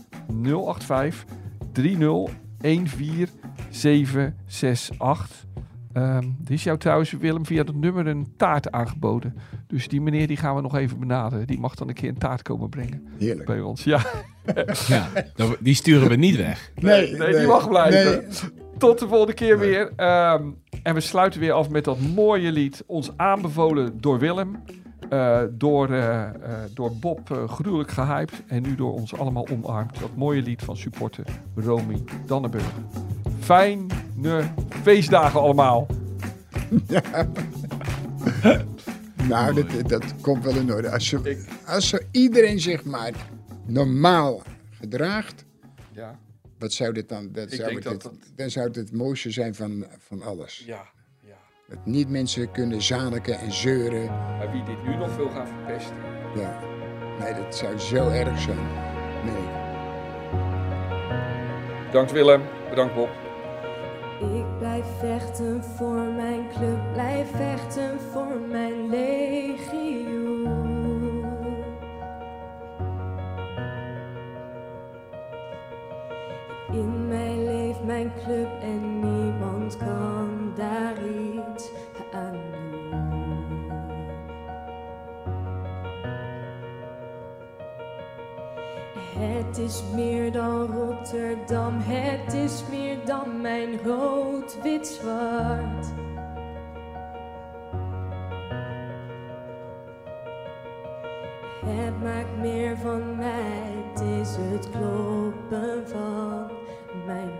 [0.42, 1.24] 085
[1.72, 2.30] 30
[2.60, 5.46] 14768.
[5.92, 9.34] Ehm er is jou trouwens, Willem, via dat nummer een taart aangeboden.
[9.66, 11.46] Dus die meneer die gaan we nog even benaderen.
[11.46, 13.46] Die mag dan een keer een taart komen brengen Heerlijk.
[13.46, 13.84] bij ons.
[13.84, 14.00] Ja,
[15.60, 16.72] die sturen we niet weg.
[16.74, 18.10] nee, nee, die mag blijven.
[18.12, 18.28] Nee.
[18.78, 19.92] Tot de volgende keer weer.
[19.96, 20.42] Ehm,
[20.82, 22.82] en we sluiten weer af met dat mooie lied.
[22.86, 24.56] Ons aanbevolen door Willem.
[25.08, 26.32] Eh, door, eh, eh,
[26.74, 28.42] door Bob gruwelijk gehyped.
[28.46, 30.00] En nu door ons allemaal omarmd.
[30.00, 32.72] Dat mooie lied van supporter Romy Dannenburg.
[33.40, 34.42] Fijne
[34.82, 35.86] feestdagen allemaal.
[39.28, 40.90] Nou, dat, dat komt wel in orde.
[40.90, 43.12] Als, ze, als ze iedereen zich maar
[43.66, 45.44] normaal gedraagt,
[45.92, 46.18] Ja,
[46.58, 47.32] wat zou dit dan?
[47.32, 50.62] Dat zou het, dat Dan zou het het mooiste zijn van, van alles.
[50.66, 50.97] ja, ja.
[51.70, 54.06] Dat niet mensen kunnen zaniken en zeuren.
[54.06, 55.96] Maar wie dit nu nog wil gaan verpesten.
[56.34, 56.60] Ja.
[57.18, 58.66] Nee, dat zou zo erg zijn.
[59.24, 59.46] Nee.
[61.86, 62.42] Bedankt Willem.
[62.68, 63.08] Bedankt Bob.
[64.20, 70.46] Ik blijf vechten voor mijn club, blijf vechten voor mijn legioen.
[76.72, 80.96] In mij leeft mijn club en niemand kan daar
[89.18, 95.86] Het is meer dan Rotterdam, het is meer dan mijn rood, wit, zwart.
[101.66, 106.50] Het maakt meer van mij, het is het kloppen van
[107.06, 107.30] mijn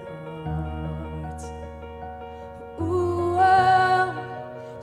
[0.44, 1.52] hart.
[2.80, 4.16] Oeh, oh,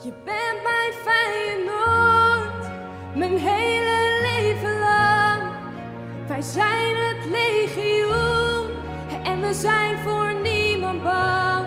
[0.03, 2.67] je bent mijn Feyenoord,
[3.15, 3.64] mijn hele.
[6.35, 8.69] Wij zijn het legioen
[9.23, 11.65] en we zijn voor niemand bang.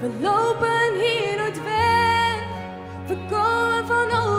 [0.00, 2.42] We lopen hier nooit weg,
[3.06, 4.29] we komen van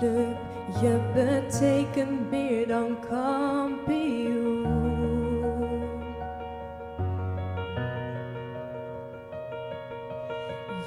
[0.00, 4.68] je betekent meer dan kampioen.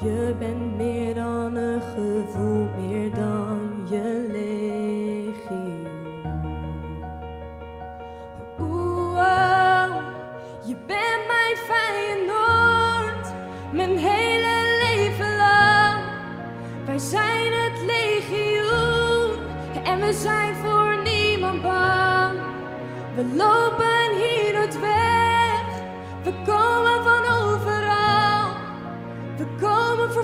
[0.01, 5.87] Je bent meer dan een gevoel, meer dan je legioen.
[8.59, 9.95] Oeh,
[10.65, 13.33] je bent mijn Feyenoord,
[13.71, 16.03] mijn hele leven lang.
[16.85, 17.52] Wij zijn
[20.13, 22.39] we zijn voor niemand bang.
[23.15, 25.63] We lopen hier nooit weg,
[26.23, 28.55] we komen van overal.
[29.37, 30.23] We komen voor